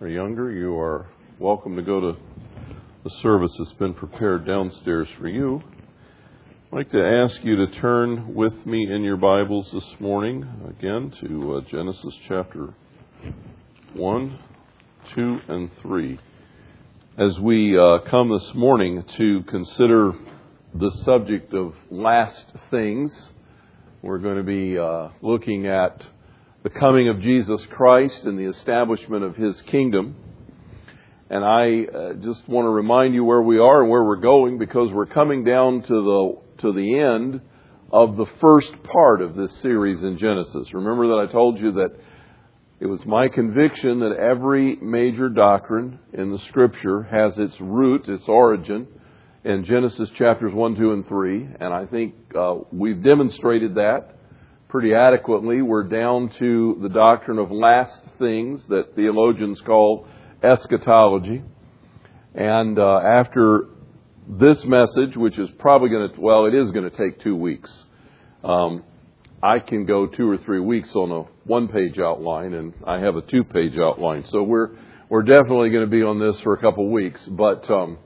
or 0.00 0.06
younger, 0.06 0.52
you 0.52 0.78
are 0.78 1.08
welcome 1.40 1.74
to 1.74 1.82
go 1.82 2.00
to 2.00 2.16
the 3.02 3.10
service 3.20 3.50
that's 3.58 3.72
been 3.72 3.94
prepared 3.94 4.46
downstairs 4.46 5.08
for 5.18 5.26
you. 5.26 5.60
I'd 6.70 6.76
like 6.76 6.90
to 6.90 7.04
ask 7.04 7.36
you 7.42 7.56
to 7.56 7.80
turn 7.80 8.32
with 8.32 8.54
me 8.64 8.88
in 8.92 9.02
your 9.02 9.16
Bibles 9.16 9.68
this 9.72 9.98
morning 9.98 10.46
again 10.68 11.12
to 11.20 11.56
uh, 11.56 11.60
Genesis 11.68 12.14
chapter 12.28 12.72
1, 13.94 14.38
2, 15.16 15.38
and 15.48 15.70
3. 15.82 16.20
As 17.18 17.36
we 17.40 17.76
uh, 17.76 17.98
come 18.08 18.30
this 18.30 18.54
morning 18.54 19.02
to 19.16 19.42
consider 19.48 20.12
the 20.74 20.92
subject 21.04 21.52
of 21.54 21.74
last 21.90 22.46
things, 22.70 23.12
we're 24.02 24.18
going 24.18 24.36
to 24.36 24.44
be 24.44 24.78
uh, 24.78 25.08
looking 25.22 25.66
at 25.66 26.00
the 26.72 26.78
coming 26.78 27.08
of 27.08 27.20
Jesus 27.22 27.64
Christ 27.70 28.24
and 28.24 28.38
the 28.38 28.50
establishment 28.50 29.24
of 29.24 29.36
His 29.36 29.58
kingdom. 29.62 30.16
And 31.30 31.42
I 31.42 31.84
uh, 31.84 32.12
just 32.14 32.46
want 32.46 32.66
to 32.66 32.70
remind 32.70 33.14
you 33.14 33.24
where 33.24 33.40
we 33.40 33.58
are 33.58 33.80
and 33.82 33.90
where 33.90 34.04
we're 34.04 34.16
going 34.16 34.58
because 34.58 34.90
we're 34.92 35.06
coming 35.06 35.44
down 35.44 35.80
to 35.82 35.88
the 35.88 36.38
to 36.58 36.72
the 36.72 36.98
end 36.98 37.40
of 37.90 38.16
the 38.16 38.26
first 38.40 38.70
part 38.82 39.22
of 39.22 39.34
this 39.34 39.50
series 39.62 40.02
in 40.02 40.18
Genesis. 40.18 40.74
Remember 40.74 41.08
that 41.08 41.26
I 41.28 41.32
told 41.32 41.58
you 41.58 41.72
that 41.72 41.92
it 42.80 42.86
was 42.86 43.00
my 43.06 43.28
conviction 43.28 44.00
that 44.00 44.16
every 44.18 44.76
major 44.76 45.30
doctrine 45.30 45.98
in 46.12 46.30
the 46.32 46.38
Scripture 46.50 47.02
has 47.04 47.38
its 47.38 47.58
root, 47.60 48.08
its 48.08 48.24
origin 48.26 48.88
in 49.44 49.64
Genesis 49.64 50.10
chapters 50.18 50.52
1, 50.52 50.76
2, 50.76 50.92
and 50.92 51.08
3. 51.08 51.48
And 51.60 51.72
I 51.72 51.86
think 51.86 52.14
uh, 52.38 52.56
we've 52.72 53.02
demonstrated 53.02 53.76
that 53.76 54.17
pretty 54.68 54.94
adequately. 54.94 55.62
We're 55.62 55.84
down 55.84 56.30
to 56.38 56.78
the 56.82 56.90
doctrine 56.90 57.38
of 57.38 57.50
last 57.50 58.00
things 58.18 58.62
that 58.68 58.94
theologians 58.94 59.60
call 59.62 60.06
eschatology. 60.42 61.42
And 62.34 62.78
uh, 62.78 62.98
after 62.98 63.66
this 64.28 64.62
message, 64.64 65.16
which 65.16 65.38
is 65.38 65.48
probably 65.58 65.88
going 65.88 66.12
to, 66.12 66.20
well, 66.20 66.44
it 66.44 66.54
is 66.54 66.70
going 66.70 66.88
to 66.88 66.96
take 66.96 67.20
two 67.20 67.34
weeks. 67.34 67.72
Um, 68.44 68.84
I 69.42 69.58
can 69.58 69.86
go 69.86 70.06
two 70.06 70.28
or 70.28 70.36
three 70.36 70.60
weeks 70.60 70.94
on 70.94 71.10
a 71.12 71.22
one 71.44 71.68
page 71.68 71.98
outline, 71.98 72.52
and 72.52 72.74
I 72.86 73.00
have 73.00 73.16
a 73.16 73.22
two 73.22 73.44
page 73.44 73.78
outline. 73.78 74.26
So 74.28 74.42
we're, 74.42 74.76
we're 75.08 75.22
definitely 75.22 75.70
going 75.70 75.84
to 75.84 75.90
be 75.90 76.02
on 76.02 76.20
this 76.20 76.38
for 76.40 76.52
a 76.52 76.60
couple 76.60 76.84
of 76.84 76.92
weeks. 76.92 77.22
But 77.26 77.70
um, 77.70 77.98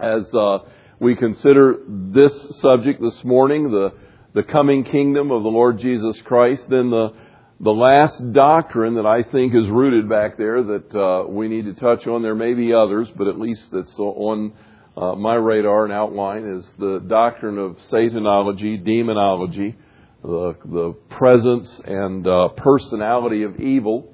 as 0.00 0.22
uh, 0.32 0.60
we 0.98 1.16
consider 1.16 1.76
this 1.86 2.32
subject 2.60 3.02
this 3.02 3.22
morning, 3.24 3.70
the 3.70 3.92
the 4.34 4.42
coming 4.42 4.84
kingdom 4.84 5.30
of 5.30 5.42
the 5.42 5.48
Lord 5.48 5.78
Jesus 5.78 6.20
Christ, 6.22 6.64
then 6.68 6.90
the 6.90 7.12
the 7.60 7.70
last 7.70 8.32
doctrine 8.32 8.94
that 8.94 9.06
I 9.06 9.22
think 9.22 9.54
is 9.54 9.68
rooted 9.70 10.08
back 10.08 10.36
there 10.36 10.64
that 10.64 10.94
uh, 10.96 11.28
we 11.28 11.46
need 11.46 11.66
to 11.66 11.74
touch 11.74 12.08
on. 12.08 12.22
There 12.22 12.34
may 12.34 12.54
be 12.54 12.72
others, 12.72 13.08
but 13.16 13.28
at 13.28 13.38
least 13.38 13.70
that's 13.70 13.96
on 14.00 14.52
uh, 14.96 15.14
my 15.14 15.34
radar 15.34 15.84
and 15.84 15.92
outline 15.92 16.44
is 16.44 16.68
the 16.78 16.98
doctrine 17.06 17.58
of 17.58 17.76
Satanology, 17.90 18.84
demonology, 18.84 19.76
the 20.22 20.56
the 20.64 20.94
presence 21.10 21.80
and 21.84 22.26
uh, 22.26 22.48
personality 22.48 23.44
of 23.44 23.60
evil 23.60 24.12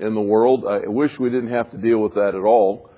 in 0.00 0.14
the 0.14 0.20
world. 0.20 0.64
I 0.66 0.88
wish 0.88 1.12
we 1.18 1.30
didn't 1.30 1.50
have 1.50 1.70
to 1.72 1.78
deal 1.78 1.98
with 1.98 2.14
that 2.14 2.34
at 2.34 2.42
all, 2.42 2.90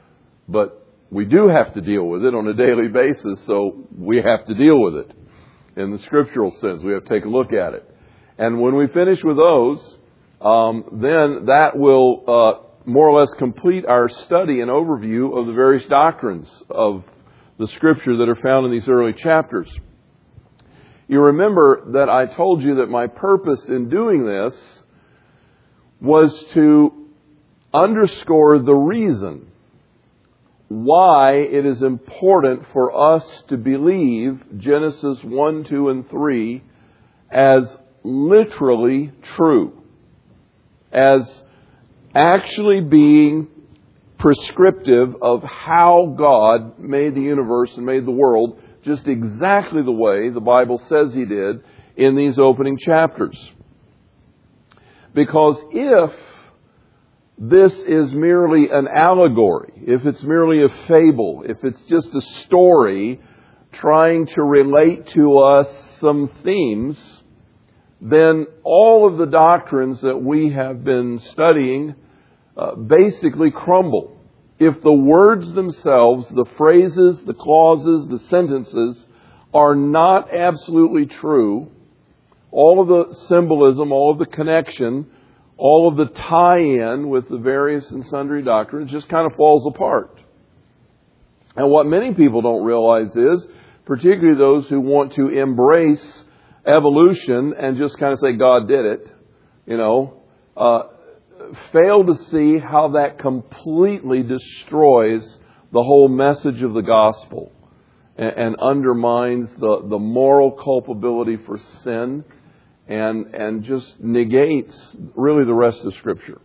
but 0.48 0.86
we 1.10 1.26
do 1.26 1.48
have 1.48 1.74
to 1.74 1.82
deal 1.82 2.04
with 2.04 2.24
it 2.24 2.34
on 2.34 2.48
a 2.48 2.54
daily 2.54 2.88
basis, 2.88 3.44
so 3.46 3.86
we 3.94 4.22
have 4.22 4.46
to 4.46 4.54
deal 4.54 4.80
with 4.80 4.94
it 4.94 5.16
in 5.76 5.90
the 5.90 5.98
scriptural 6.00 6.50
sense. 6.60 6.82
We 6.82 6.92
have 6.92 7.04
to 7.04 7.08
take 7.08 7.24
a 7.24 7.28
look 7.28 7.52
at 7.52 7.74
it. 7.74 7.88
And 8.38 8.60
when 8.60 8.76
we 8.76 8.86
finish 8.88 9.22
with 9.22 9.36
those, 9.36 9.96
um, 10.40 10.84
then 10.92 11.46
that 11.46 11.76
will 11.76 12.24
uh, 12.26 12.66
more 12.84 13.08
or 13.08 13.20
less 13.20 13.32
complete 13.34 13.86
our 13.86 14.08
study 14.08 14.60
and 14.60 14.70
overview 14.70 15.38
of 15.38 15.46
the 15.46 15.52
various 15.52 15.84
doctrines 15.86 16.48
of 16.68 17.04
the 17.58 17.68
scripture 17.68 18.16
that 18.16 18.28
are 18.28 18.36
found 18.36 18.66
in 18.66 18.72
these 18.72 18.88
early 18.88 19.12
chapters. 19.12 19.70
You 21.06 21.20
remember 21.20 21.92
that 21.92 22.08
I 22.08 22.26
told 22.26 22.62
you 22.62 22.76
that 22.76 22.88
my 22.88 23.06
purpose 23.06 23.64
in 23.68 23.88
doing 23.88 24.24
this 24.26 24.54
was 26.00 26.44
to 26.54 27.08
underscore 27.72 28.58
the 28.58 28.74
reason 28.74 29.51
why 30.72 31.34
it 31.34 31.66
is 31.66 31.82
important 31.82 32.64
for 32.72 33.14
us 33.14 33.24
to 33.48 33.56
believe 33.56 34.42
Genesis 34.56 35.18
1, 35.22 35.64
2, 35.64 35.88
and 35.90 36.08
3 36.08 36.62
as 37.30 37.76
literally 38.02 39.12
true, 39.36 39.82
as 40.90 41.42
actually 42.14 42.80
being 42.80 43.48
prescriptive 44.18 45.14
of 45.20 45.42
how 45.42 46.14
God 46.16 46.78
made 46.78 47.14
the 47.14 47.20
universe 47.20 47.72
and 47.76 47.84
made 47.84 48.06
the 48.06 48.10
world 48.10 48.58
just 48.82 49.06
exactly 49.08 49.82
the 49.82 49.92
way 49.92 50.30
the 50.30 50.40
Bible 50.40 50.80
says 50.88 51.12
He 51.12 51.24
did 51.24 51.62
in 51.96 52.16
these 52.16 52.38
opening 52.38 52.78
chapters. 52.78 53.38
Because 55.14 55.56
if 55.70 56.12
this 57.38 57.72
is 57.74 58.12
merely 58.12 58.68
an 58.70 58.86
allegory, 58.88 59.72
if 59.86 60.06
it's 60.06 60.22
merely 60.22 60.64
a 60.64 60.68
fable, 60.86 61.42
if 61.46 61.64
it's 61.64 61.80
just 61.82 62.08
a 62.14 62.20
story 62.44 63.20
trying 63.72 64.26
to 64.26 64.42
relate 64.42 65.08
to 65.08 65.38
us 65.38 65.66
some 66.00 66.30
themes, 66.44 66.98
then 68.00 68.46
all 68.64 69.08
of 69.08 69.16
the 69.16 69.26
doctrines 69.26 70.00
that 70.02 70.18
we 70.18 70.50
have 70.50 70.84
been 70.84 71.18
studying 71.30 71.94
uh, 72.56 72.74
basically 72.74 73.50
crumble. 73.50 74.16
If 74.58 74.82
the 74.82 74.92
words 74.92 75.52
themselves, 75.52 76.28
the 76.28 76.46
phrases, 76.56 77.20
the 77.26 77.34
clauses, 77.34 78.06
the 78.08 78.20
sentences 78.28 79.06
are 79.54 79.74
not 79.74 80.34
absolutely 80.34 81.06
true, 81.06 81.70
all 82.50 82.82
of 82.82 82.88
the 82.88 83.14
symbolism, 83.28 83.90
all 83.92 84.12
of 84.12 84.18
the 84.18 84.26
connection 84.26 85.06
all 85.64 85.86
of 85.86 85.96
the 85.96 86.12
tie 86.12 86.58
in 86.58 87.08
with 87.08 87.28
the 87.28 87.38
various 87.38 87.88
and 87.92 88.04
sundry 88.06 88.42
doctrines 88.42 88.90
just 88.90 89.08
kind 89.08 89.30
of 89.30 89.36
falls 89.36 89.64
apart. 89.64 90.18
And 91.54 91.70
what 91.70 91.86
many 91.86 92.14
people 92.14 92.42
don't 92.42 92.64
realize 92.64 93.14
is, 93.14 93.46
particularly 93.84 94.36
those 94.36 94.68
who 94.68 94.80
want 94.80 95.14
to 95.14 95.28
embrace 95.28 96.24
evolution 96.66 97.54
and 97.56 97.78
just 97.78 97.96
kind 97.96 98.12
of 98.12 98.18
say 98.18 98.32
God 98.32 98.66
did 98.66 98.84
it, 98.84 99.06
you 99.64 99.76
know, 99.76 100.22
uh, 100.56 100.82
fail 101.72 102.06
to 102.06 102.16
see 102.24 102.58
how 102.58 102.94
that 102.94 103.20
completely 103.20 104.24
destroys 104.24 105.22
the 105.72 105.82
whole 105.82 106.08
message 106.08 106.60
of 106.62 106.74
the 106.74 106.80
gospel 106.80 107.52
and, 108.16 108.30
and 108.30 108.56
undermines 108.56 109.48
the, 109.60 109.86
the 109.88 109.98
moral 110.00 110.50
culpability 110.50 111.36
for 111.46 111.56
sin 111.84 112.24
and, 112.92 113.34
and 113.34 113.64
just 113.64 114.00
negates 114.00 114.96
really 115.14 115.44
the 115.44 115.54
rest 115.54 115.80
of 115.80 115.94
Scripture. 115.94 116.40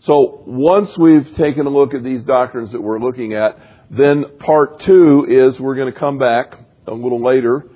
So 0.00 0.42
once 0.44 0.96
we've 0.98 1.34
taken 1.36 1.66
a 1.66 1.70
look 1.70 1.94
at 1.94 2.02
these 2.02 2.24
doctrines 2.24 2.72
that 2.72 2.80
we're 2.80 2.98
looking 2.98 3.34
at, 3.34 3.58
then 3.90 4.24
part 4.40 4.80
two 4.80 5.26
is 5.28 5.58
we're 5.60 5.76
going 5.76 5.92
to 5.92 5.98
come 5.98 6.18
back 6.18 6.54
a 6.88 6.92
little 6.92 7.22
later 7.22 7.66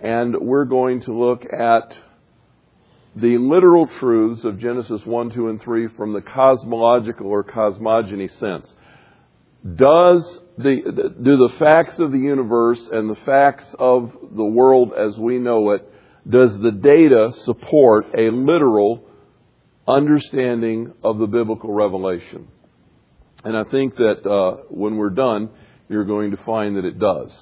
and 0.00 0.36
we're 0.40 0.64
going 0.64 1.02
to 1.02 1.12
look 1.12 1.44
at 1.44 1.96
the 3.14 3.38
literal 3.38 3.88
truths 3.98 4.44
of 4.44 4.58
Genesis 4.58 5.02
1, 5.04 5.30
2, 5.30 5.48
and 5.48 5.60
3 5.60 5.88
from 5.96 6.12
the 6.12 6.20
cosmological 6.20 7.26
or 7.26 7.44
cosmogony 7.44 8.28
sense. 8.28 8.74
Does 9.62 10.40
the, 10.58 11.12
do 11.22 11.36
the 11.36 11.50
facts 11.58 11.98
of 11.98 12.12
the 12.12 12.18
universe 12.18 12.80
and 12.90 13.10
the 13.10 13.20
facts 13.26 13.72
of 13.78 14.12
the 14.34 14.44
world 14.44 14.92
as 14.96 15.16
we 15.18 15.38
know 15.38 15.70
it 15.72 15.86
does 16.28 16.58
the 16.60 16.72
data 16.72 17.32
support 17.44 18.06
a 18.16 18.30
literal 18.30 19.04
understanding 19.86 20.92
of 21.02 21.18
the 21.18 21.26
biblical 21.26 21.72
revelation? 21.72 22.48
And 23.44 23.56
I 23.56 23.64
think 23.64 23.96
that 23.96 24.28
uh, 24.28 24.64
when 24.68 24.96
we're 24.96 25.10
done, 25.10 25.50
you're 25.88 26.04
going 26.04 26.32
to 26.32 26.36
find 26.38 26.76
that 26.76 26.84
it 26.84 26.98
does. 26.98 27.32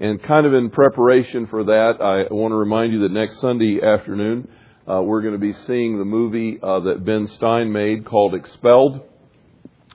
And 0.00 0.22
kind 0.22 0.46
of 0.46 0.54
in 0.54 0.70
preparation 0.70 1.46
for 1.46 1.64
that, 1.64 1.94
I 2.00 2.32
want 2.32 2.52
to 2.52 2.56
remind 2.56 2.92
you 2.92 3.00
that 3.00 3.12
next 3.12 3.40
Sunday 3.40 3.80
afternoon, 3.82 4.48
uh, 4.88 5.02
we're 5.02 5.22
going 5.22 5.34
to 5.34 5.38
be 5.38 5.52
seeing 5.66 5.98
the 5.98 6.04
movie 6.04 6.58
uh, 6.62 6.80
that 6.80 7.04
Ben 7.04 7.26
Stein 7.36 7.72
made 7.72 8.04
called 8.04 8.34
Expelled, 8.34 9.00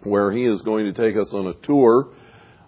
where 0.04 0.32
he 0.32 0.46
is 0.46 0.62
going 0.62 0.94
to 0.94 0.94
take 0.94 1.16
us 1.20 1.30
on 1.34 1.48
a 1.48 1.54
tour 1.66 2.10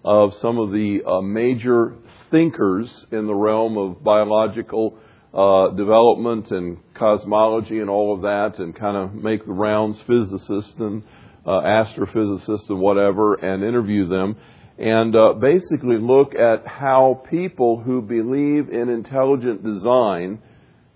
of 0.04 0.34
some 0.36 0.58
of 0.58 0.70
the 0.70 1.02
uh, 1.06 1.20
major 1.20 1.94
thinkers 2.30 3.06
in 3.10 3.26
the 3.26 3.34
realm 3.34 3.76
of 3.76 4.02
biological 4.02 4.98
uh, 5.34 5.70
development 5.70 6.50
and 6.50 6.78
cosmology 6.94 7.78
and 7.80 7.90
all 7.90 8.14
of 8.14 8.22
that, 8.22 8.58
and 8.58 8.74
kind 8.74 8.96
of 8.96 9.14
make 9.14 9.44
the 9.44 9.52
rounds, 9.52 9.98
physicists 10.06 10.74
and 10.78 11.02
uh, 11.44 11.50
astrophysicists 11.50 12.68
and 12.68 12.80
whatever, 12.80 13.34
and 13.34 13.62
interview 13.62 14.08
them, 14.08 14.36
and 14.78 15.14
uh, 15.14 15.32
basically 15.34 15.98
look 15.98 16.34
at 16.34 16.66
how 16.66 17.22
people 17.30 17.80
who 17.80 18.02
believe 18.02 18.68
in 18.68 18.88
intelligent 18.88 19.64
design, 19.64 20.38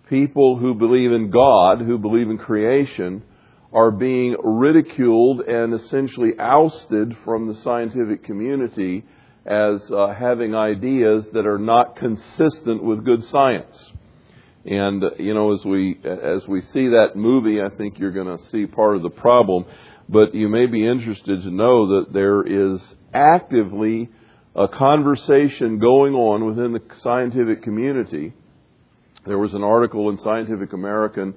people 0.08 0.56
who 0.58 0.74
believe 0.74 1.12
in 1.12 1.30
God, 1.30 1.80
who 1.80 1.98
believe 1.98 2.28
in 2.28 2.38
creation, 2.38 3.22
are 3.72 3.90
being 3.90 4.36
ridiculed 4.42 5.40
and 5.40 5.72
essentially 5.74 6.32
ousted 6.38 7.16
from 7.24 7.46
the 7.46 7.54
scientific 7.62 8.24
community 8.24 9.04
as 9.46 9.80
uh, 9.90 10.12
having 10.12 10.54
ideas 10.54 11.24
that 11.32 11.46
are 11.46 11.58
not 11.58 11.96
consistent 11.96 12.82
with 12.82 13.04
good 13.04 13.22
science. 13.24 13.92
And 14.64 15.02
you 15.18 15.32
know, 15.32 15.54
as 15.54 15.64
we 15.64 15.98
as 16.04 16.46
we 16.46 16.60
see 16.60 16.88
that 16.88 17.12
movie, 17.14 17.62
I 17.62 17.70
think 17.76 17.98
you're 17.98 18.12
going 18.12 18.36
to 18.36 18.44
see 18.50 18.66
part 18.66 18.96
of 18.96 19.02
the 19.02 19.10
problem. 19.10 19.64
But 20.08 20.34
you 20.34 20.48
may 20.48 20.66
be 20.66 20.86
interested 20.86 21.42
to 21.42 21.50
know 21.50 22.00
that 22.00 22.12
there 22.12 22.42
is 22.42 22.82
actively 23.14 24.10
a 24.54 24.68
conversation 24.68 25.78
going 25.78 26.14
on 26.14 26.44
within 26.44 26.72
the 26.72 26.82
scientific 27.00 27.62
community. 27.62 28.34
There 29.24 29.38
was 29.38 29.54
an 29.54 29.62
article 29.62 30.10
in 30.10 30.18
Scientific 30.18 30.72
American 30.72 31.34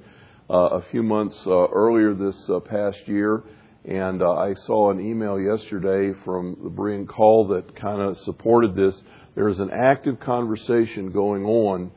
uh, 0.49 0.55
a 0.55 0.81
few 0.89 1.03
months 1.03 1.35
uh, 1.45 1.67
earlier 1.67 2.13
this 2.13 2.35
uh, 2.49 2.59
past 2.61 2.97
year, 3.07 3.43
and 3.85 4.21
uh, 4.21 4.31
I 4.31 4.53
saw 4.65 4.91
an 4.91 4.99
email 4.99 5.39
yesterday 5.39 6.17
from 6.25 6.57
the 6.63 6.69
Brian 6.69 7.05
Call 7.05 7.47
that 7.49 7.75
kind 7.75 8.01
of 8.01 8.17
supported 8.19 8.75
this. 8.75 8.99
There 9.35 9.49
is 9.49 9.59
an 9.59 9.69
active 9.71 10.19
conversation 10.19 11.11
going 11.11 11.45
on 11.45 11.91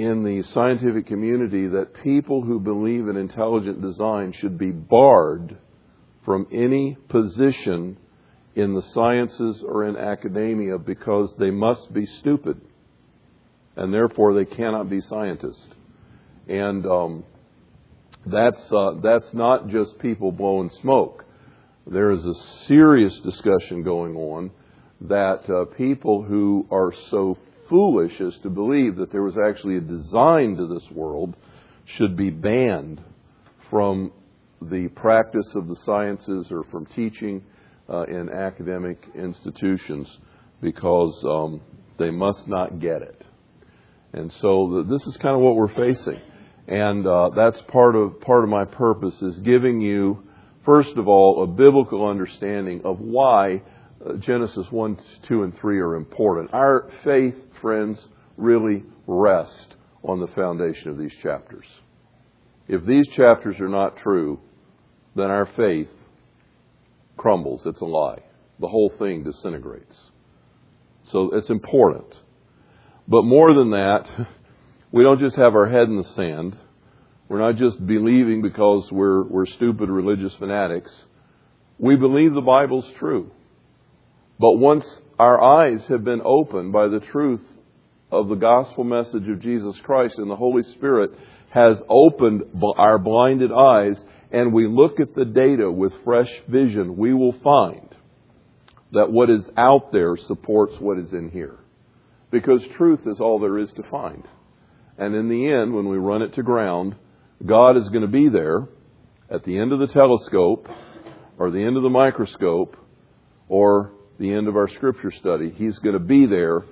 in 0.00 0.24
the 0.24 0.42
scientific 0.42 1.06
community 1.06 1.68
that 1.68 1.94
people 2.02 2.42
who 2.42 2.60
believe 2.60 3.08
in 3.08 3.16
intelligent 3.16 3.80
design 3.82 4.32
should 4.32 4.58
be 4.58 4.70
barred 4.70 5.56
from 6.24 6.46
any 6.52 6.96
position 7.08 7.96
in 8.54 8.74
the 8.74 8.82
sciences 8.82 9.62
or 9.66 9.86
in 9.86 9.96
academia 9.96 10.78
because 10.78 11.34
they 11.38 11.50
must 11.50 11.92
be 11.92 12.06
stupid 12.06 12.60
and 13.76 13.94
therefore 13.94 14.34
they 14.34 14.44
cannot 14.44 14.90
be 14.90 15.00
scientists. 15.00 15.68
And 16.48 16.84
um, 16.86 17.24
that's 18.26 18.60
uh, 18.72 18.94
that's 19.02 19.32
not 19.32 19.68
just 19.68 19.98
people 19.98 20.32
blowing 20.32 20.70
smoke. 20.82 21.24
There 21.86 22.10
is 22.10 22.24
a 22.24 22.34
serious 22.66 23.18
discussion 23.20 23.82
going 23.82 24.16
on 24.16 24.50
that 25.02 25.48
uh, 25.48 25.64
people 25.76 26.22
who 26.22 26.66
are 26.70 26.92
so 27.10 27.38
foolish 27.70 28.20
as 28.20 28.36
to 28.42 28.50
believe 28.50 28.96
that 28.96 29.10
there 29.10 29.22
was 29.22 29.38
actually 29.38 29.78
a 29.78 29.80
design 29.80 30.56
to 30.56 30.66
this 30.66 30.90
world 30.90 31.34
should 31.96 32.16
be 32.16 32.28
banned 32.28 33.00
from 33.70 34.12
the 34.60 34.88
practice 34.88 35.46
of 35.54 35.68
the 35.68 35.76
sciences 35.76 36.48
or 36.50 36.64
from 36.64 36.84
teaching 36.86 37.42
uh, 37.88 38.02
in 38.02 38.28
academic 38.28 39.02
institutions 39.14 40.06
because 40.60 41.24
um, 41.24 41.62
they 41.98 42.10
must 42.10 42.46
not 42.46 42.78
get 42.78 43.00
it. 43.00 43.24
And 44.12 44.32
so 44.40 44.84
the, 44.84 44.86
this 44.90 45.06
is 45.06 45.16
kind 45.16 45.34
of 45.34 45.40
what 45.40 45.54
we're 45.54 45.74
facing. 45.74 46.20
And 46.68 47.06
uh, 47.06 47.30
that's 47.34 47.60
part 47.68 47.96
of 47.96 48.20
part 48.20 48.44
of 48.44 48.50
my 48.50 48.64
purpose 48.64 49.20
is 49.22 49.38
giving 49.38 49.80
you, 49.80 50.22
first 50.64 50.96
of 50.96 51.08
all, 51.08 51.42
a 51.42 51.46
biblical 51.46 52.06
understanding 52.06 52.82
of 52.84 53.00
why 53.00 53.62
Uh, 54.04 54.14
Genesis 54.14 54.66
one, 54.70 54.98
two, 55.28 55.42
and 55.42 55.56
three 55.60 55.78
are 55.78 55.94
important. 55.94 56.54
Our 56.54 56.88
faith, 57.04 57.34
friends, 57.60 57.98
really 58.36 58.82
rest 59.06 59.76
on 60.02 60.20
the 60.20 60.26
foundation 60.28 60.88
of 60.88 60.98
these 60.98 61.12
chapters. 61.22 61.66
If 62.66 62.86
these 62.86 63.06
chapters 63.14 63.56
are 63.60 63.68
not 63.68 63.98
true, 63.98 64.40
then 65.16 65.26
our 65.26 65.46
faith 65.56 65.88
crumbles. 67.16 67.62
It's 67.66 67.80
a 67.80 67.86
lie. 67.86 68.20
The 68.58 68.68
whole 68.68 68.92
thing 68.98 69.24
disintegrates. 69.24 69.96
So 71.10 71.30
it's 71.34 71.50
important. 71.50 72.14
But 73.06 73.24
more 73.24 73.52
than 73.52 73.70
that, 73.70 74.04
we 74.92 75.02
don't 75.02 75.20
just 75.20 75.36
have 75.36 75.54
our 75.54 75.68
head 75.68 75.88
in 75.88 75.96
the 75.96 76.08
sand. 76.14 76.56
We're 77.28 77.40
not 77.40 77.56
just 77.56 77.84
believing 77.86 78.40
because 78.40 78.88
we're, 78.90 79.24
we're 79.24 79.46
stupid 79.46 79.90
religious 79.90 80.32
fanatics. 80.38 80.90
We 81.78 81.96
believe 81.96 82.34
the 82.34 82.40
Bible's 82.40 82.90
true. 82.98 83.30
But 84.40 84.52
once 84.52 84.86
our 85.18 85.38
eyes 85.42 85.86
have 85.88 86.02
been 86.02 86.22
opened 86.24 86.72
by 86.72 86.88
the 86.88 87.00
truth 87.00 87.42
of 88.10 88.28
the 88.28 88.36
gospel 88.36 88.84
message 88.84 89.28
of 89.28 89.42
Jesus 89.42 89.78
Christ 89.82 90.14
and 90.16 90.30
the 90.30 90.36
Holy 90.36 90.62
Spirit 90.62 91.10
has 91.50 91.76
opened 91.90 92.44
our 92.78 92.98
blinded 92.98 93.52
eyes 93.52 94.02
and 94.32 94.54
we 94.54 94.66
look 94.66 94.98
at 94.98 95.14
the 95.14 95.26
data 95.26 95.70
with 95.70 95.92
fresh 96.04 96.30
vision, 96.48 96.96
we 96.96 97.12
will 97.12 97.34
find 97.44 97.94
that 98.92 99.12
what 99.12 99.28
is 99.28 99.44
out 99.58 99.92
there 99.92 100.16
supports 100.16 100.72
what 100.78 100.98
is 100.98 101.12
in 101.12 101.28
here. 101.28 101.58
Because 102.30 102.62
truth 102.78 103.00
is 103.06 103.20
all 103.20 103.40
there 103.40 103.58
is 103.58 103.70
to 103.72 103.82
find. 103.90 104.26
And 104.96 105.14
in 105.14 105.28
the 105.28 105.52
end, 105.52 105.74
when 105.74 105.88
we 105.88 105.98
run 105.98 106.22
it 106.22 106.32
to 106.34 106.42
ground, 106.42 106.94
God 107.44 107.76
is 107.76 107.88
going 107.90 108.02
to 108.02 108.08
be 108.08 108.30
there 108.30 108.68
at 109.28 109.44
the 109.44 109.58
end 109.58 109.72
of 109.72 109.80
the 109.80 109.88
telescope 109.88 110.66
or 111.36 111.50
the 111.50 111.62
end 111.62 111.76
of 111.76 111.82
the 111.82 111.90
microscope 111.90 112.76
or 113.46 113.92
the 114.20 114.32
end 114.32 114.48
of 114.48 114.54
our 114.54 114.68
scripture 114.68 115.10
study. 115.10 115.50
He's 115.56 115.78
going 115.78 115.94
to 115.94 115.98
be 115.98 116.26
there 116.26 116.62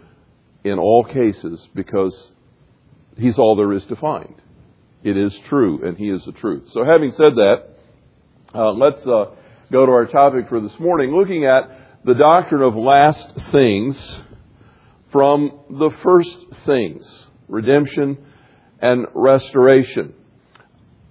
in 0.64 0.78
all 0.78 1.04
cases 1.04 1.66
because 1.74 2.14
He's 3.16 3.38
all 3.38 3.56
there 3.56 3.72
is 3.72 3.84
to 3.86 3.96
find. 3.96 4.34
It 5.02 5.16
is 5.16 5.32
true, 5.48 5.84
and 5.84 5.96
He 5.96 6.10
is 6.10 6.22
the 6.26 6.32
truth. 6.32 6.68
So, 6.72 6.84
having 6.84 7.10
said 7.12 7.34
that, 7.34 7.62
uh, 8.54 8.72
let's 8.72 9.00
uh, 9.06 9.34
go 9.72 9.86
to 9.86 9.92
our 9.92 10.06
topic 10.06 10.48
for 10.50 10.60
this 10.60 10.78
morning, 10.78 11.10
looking 11.10 11.46
at 11.46 12.04
the 12.04 12.14
doctrine 12.14 12.62
of 12.62 12.76
last 12.76 13.32
things 13.50 14.18
from 15.10 15.58
the 15.70 15.90
first 16.02 16.36
things 16.66 17.26
redemption 17.48 18.18
and 18.80 19.06
restoration. 19.14 20.12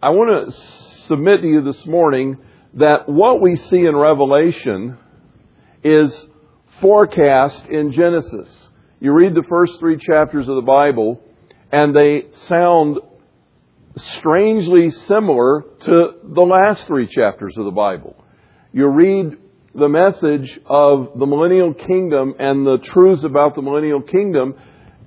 I 0.03 0.11
want 0.11 0.51
to 0.51 0.61
submit 1.07 1.41
to 1.41 1.47
you 1.47 1.63
this 1.63 1.83
morning 1.87 2.37
that 2.75 3.09
what 3.09 3.41
we 3.41 3.55
see 3.55 3.85
in 3.85 3.95
Revelation 3.95 4.99
is 5.83 6.25
forecast 6.81 7.65
in 7.65 7.91
Genesis. 7.91 8.49
You 8.99 9.11
read 9.13 9.35
the 9.35 9.43
first 9.43 9.79
three 9.79 9.97
chapters 9.97 10.47
of 10.47 10.55
the 10.55 10.61
Bible, 10.61 11.21
and 11.71 11.95
they 11.95 12.27
sound 12.47 12.99
strangely 13.95 14.89
similar 14.89 15.63
to 15.81 16.11
the 16.23 16.41
last 16.41 16.85
three 16.87 17.07
chapters 17.07 17.55
of 17.57 17.65
the 17.65 17.71
Bible. 17.71 18.15
You 18.73 18.87
read 18.87 19.37
the 19.73 19.89
message 19.89 20.59
of 20.65 21.11
the 21.17 21.25
millennial 21.25 21.73
kingdom 21.73 22.33
and 22.39 22.65
the 22.65 22.79
truths 22.79 23.23
about 23.23 23.55
the 23.55 23.61
millennial 23.61 24.01
kingdom, 24.01 24.55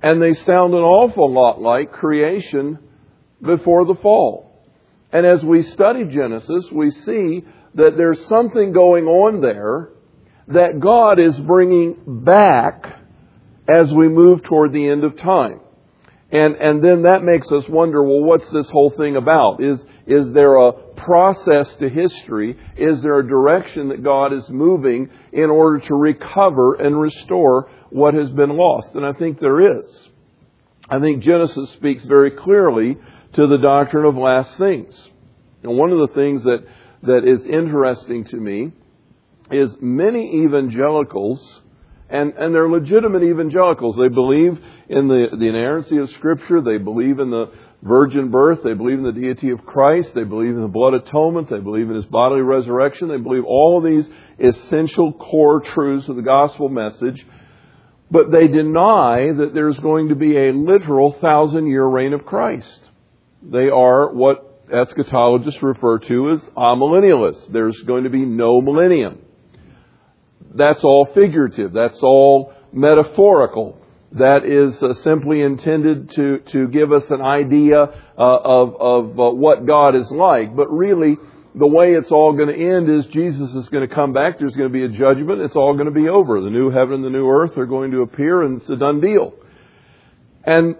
and 0.01 0.21
they 0.21 0.33
sound 0.33 0.73
an 0.73 0.81
awful 0.81 1.31
lot 1.31 1.61
like 1.61 1.91
creation 1.91 2.79
before 3.41 3.85
the 3.85 3.95
fall. 3.95 4.51
And 5.11 5.25
as 5.25 5.43
we 5.43 5.63
study 5.63 6.05
Genesis, 6.05 6.71
we 6.71 6.91
see 6.91 7.43
that 7.75 7.97
there's 7.97 8.25
something 8.27 8.71
going 8.71 9.05
on 9.05 9.41
there 9.41 9.89
that 10.53 10.79
God 10.79 11.19
is 11.19 11.37
bringing 11.39 12.23
back 12.23 12.85
as 13.67 13.91
we 13.91 14.07
move 14.09 14.43
toward 14.43 14.73
the 14.73 14.87
end 14.87 15.03
of 15.03 15.17
time. 15.17 15.61
And, 16.31 16.55
and 16.55 16.83
then 16.83 17.03
that 17.03 17.23
makes 17.23 17.51
us 17.51 17.65
wonder, 17.67 18.01
well, 18.01 18.21
what's 18.21 18.49
this 18.51 18.69
whole 18.69 18.89
thing 18.91 19.17
about? 19.17 19.61
Is, 19.61 19.83
is 20.07 20.31
there 20.31 20.55
a 20.55 20.71
process 20.71 21.73
to 21.75 21.89
history? 21.89 22.57
Is 22.77 23.01
there 23.01 23.19
a 23.19 23.27
direction 23.27 23.89
that 23.89 24.01
God 24.01 24.31
is 24.31 24.47
moving 24.49 25.09
in 25.33 25.49
order 25.49 25.79
to 25.87 25.93
recover 25.93 26.75
and 26.75 26.99
restore 26.99 27.69
what 27.89 28.13
has 28.13 28.29
been 28.29 28.55
lost? 28.55 28.95
And 28.95 29.05
I 29.05 29.11
think 29.11 29.41
there 29.41 29.79
is. 29.79 30.07
I 30.89 30.99
think 30.99 31.21
Genesis 31.21 31.69
speaks 31.71 32.05
very 32.05 32.31
clearly 32.31 32.97
to 33.33 33.47
the 33.47 33.57
doctrine 33.57 34.05
of 34.05 34.15
last 34.15 34.57
things. 34.57 35.09
And 35.63 35.77
one 35.77 35.91
of 35.91 35.99
the 35.99 36.15
things 36.15 36.43
that, 36.43 36.65
that 37.03 37.27
is 37.27 37.45
interesting 37.45 38.23
to 38.25 38.37
me 38.37 38.71
is 39.51 39.75
many 39.81 40.43
evangelicals 40.43 41.61
and, 42.11 42.33
and 42.33 42.53
they're 42.53 42.69
legitimate 42.69 43.23
evangelicals. 43.23 43.95
They 43.95 44.09
believe 44.09 44.59
in 44.89 45.07
the, 45.07 45.27
the 45.31 45.45
inerrancy 45.45 45.97
of 45.97 46.09
Scripture. 46.11 46.61
They 46.61 46.77
believe 46.77 47.19
in 47.19 47.31
the 47.31 47.51
virgin 47.81 48.29
birth. 48.29 48.59
They 48.63 48.73
believe 48.73 48.97
in 48.97 49.05
the 49.05 49.13
deity 49.13 49.51
of 49.51 49.65
Christ. 49.65 50.09
They 50.13 50.25
believe 50.25 50.51
in 50.51 50.61
the 50.61 50.67
blood 50.67 50.93
atonement. 50.93 51.49
They 51.49 51.59
believe 51.59 51.89
in 51.89 51.95
His 51.95 52.05
bodily 52.05 52.41
resurrection. 52.41 53.07
They 53.07 53.17
believe 53.17 53.45
all 53.45 53.81
these 53.81 54.05
essential 54.39 55.13
core 55.13 55.61
truths 55.61 56.09
of 56.09 56.17
the 56.17 56.21
gospel 56.21 56.67
message. 56.67 57.25
But 58.11 58.29
they 58.29 58.49
deny 58.49 59.31
that 59.37 59.51
there's 59.53 59.79
going 59.79 60.09
to 60.09 60.15
be 60.15 60.35
a 60.35 60.51
literal 60.51 61.13
thousand 61.21 61.67
year 61.67 61.85
reign 61.85 62.11
of 62.11 62.25
Christ. 62.25 62.81
They 63.41 63.69
are 63.69 64.13
what 64.13 64.67
eschatologists 64.69 65.61
refer 65.61 65.99
to 65.99 66.31
as 66.31 66.41
amillennialists. 66.57 67.53
There's 67.53 67.79
going 67.87 68.03
to 68.03 68.09
be 68.09 68.25
no 68.25 68.59
millennium 68.59 69.19
that's 70.55 70.83
all 70.83 71.07
figurative. 71.13 71.73
That's 71.73 71.99
all 72.01 72.53
metaphorical. 72.73 73.77
That 74.13 74.43
is 74.43 74.81
uh, 74.83 74.93
simply 74.95 75.41
intended 75.41 76.11
to, 76.15 76.39
to 76.51 76.67
give 76.67 76.91
us 76.91 77.03
an 77.09 77.21
idea 77.21 77.81
uh, 77.81 77.91
of, 78.17 78.75
of 78.79 79.19
uh, 79.19 79.31
what 79.31 79.65
God 79.65 79.95
is 79.95 80.11
like. 80.11 80.53
But 80.53 80.69
really, 80.69 81.15
the 81.55 81.67
way 81.67 81.93
it's 81.93 82.11
all 82.11 82.33
going 82.33 82.49
to 82.49 82.75
end 82.75 82.89
is 82.89 83.05
Jesus 83.07 83.51
is 83.53 83.69
going 83.69 83.87
to 83.87 83.93
come 83.93 84.11
back. 84.11 84.39
There's 84.39 84.51
going 84.51 84.71
to 84.71 84.73
be 84.73 84.83
a 84.83 84.89
judgment. 84.89 85.41
It's 85.41 85.55
all 85.55 85.73
going 85.73 85.85
to 85.85 85.91
be 85.91 86.09
over. 86.09 86.41
The 86.41 86.49
new 86.49 86.71
heaven 86.71 86.95
and 86.95 87.05
the 87.05 87.09
new 87.09 87.29
earth 87.29 87.57
are 87.57 87.65
going 87.65 87.91
to 87.91 88.01
appear, 88.01 88.43
and 88.43 88.59
it's 88.59 88.69
a 88.69 88.75
done 88.75 88.99
deal. 88.99 89.33
And 90.43 90.75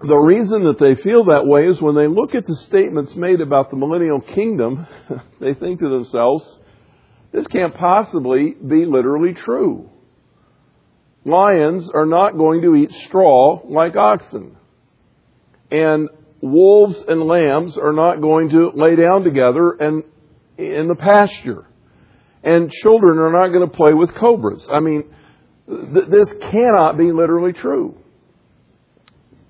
the 0.00 0.16
reason 0.16 0.64
that 0.64 0.78
they 0.78 1.00
feel 1.02 1.24
that 1.26 1.46
way 1.46 1.66
is 1.66 1.80
when 1.80 1.94
they 1.94 2.06
look 2.06 2.34
at 2.34 2.46
the 2.46 2.56
statements 2.56 3.14
made 3.14 3.40
about 3.40 3.70
the 3.70 3.76
millennial 3.76 4.20
kingdom, 4.20 4.86
they 5.40 5.54
think 5.54 5.80
to 5.80 5.88
themselves, 5.88 6.58
this 7.32 7.46
can't 7.48 7.74
possibly 7.74 8.50
be 8.52 8.84
literally 8.84 9.34
true. 9.34 9.90
Lions 11.24 11.90
are 11.92 12.06
not 12.06 12.36
going 12.36 12.62
to 12.62 12.74
eat 12.74 12.92
straw 13.06 13.60
like 13.64 13.96
oxen. 13.96 14.56
And 15.70 16.08
wolves 16.40 17.02
and 17.08 17.22
lambs 17.22 17.76
are 17.76 17.92
not 17.92 18.20
going 18.20 18.50
to 18.50 18.70
lay 18.74 18.94
down 18.96 19.24
together 19.24 19.72
and 19.72 20.04
in 20.56 20.88
the 20.88 20.94
pasture. 20.94 21.66
And 22.42 22.70
children 22.70 23.18
are 23.18 23.32
not 23.32 23.48
going 23.48 23.68
to 23.68 23.76
play 23.76 23.92
with 23.92 24.14
cobras. 24.14 24.66
I 24.70 24.80
mean, 24.80 25.04
th- 25.68 26.08
this 26.08 26.32
cannot 26.52 26.96
be 26.96 27.10
literally 27.10 27.52
true. 27.52 27.96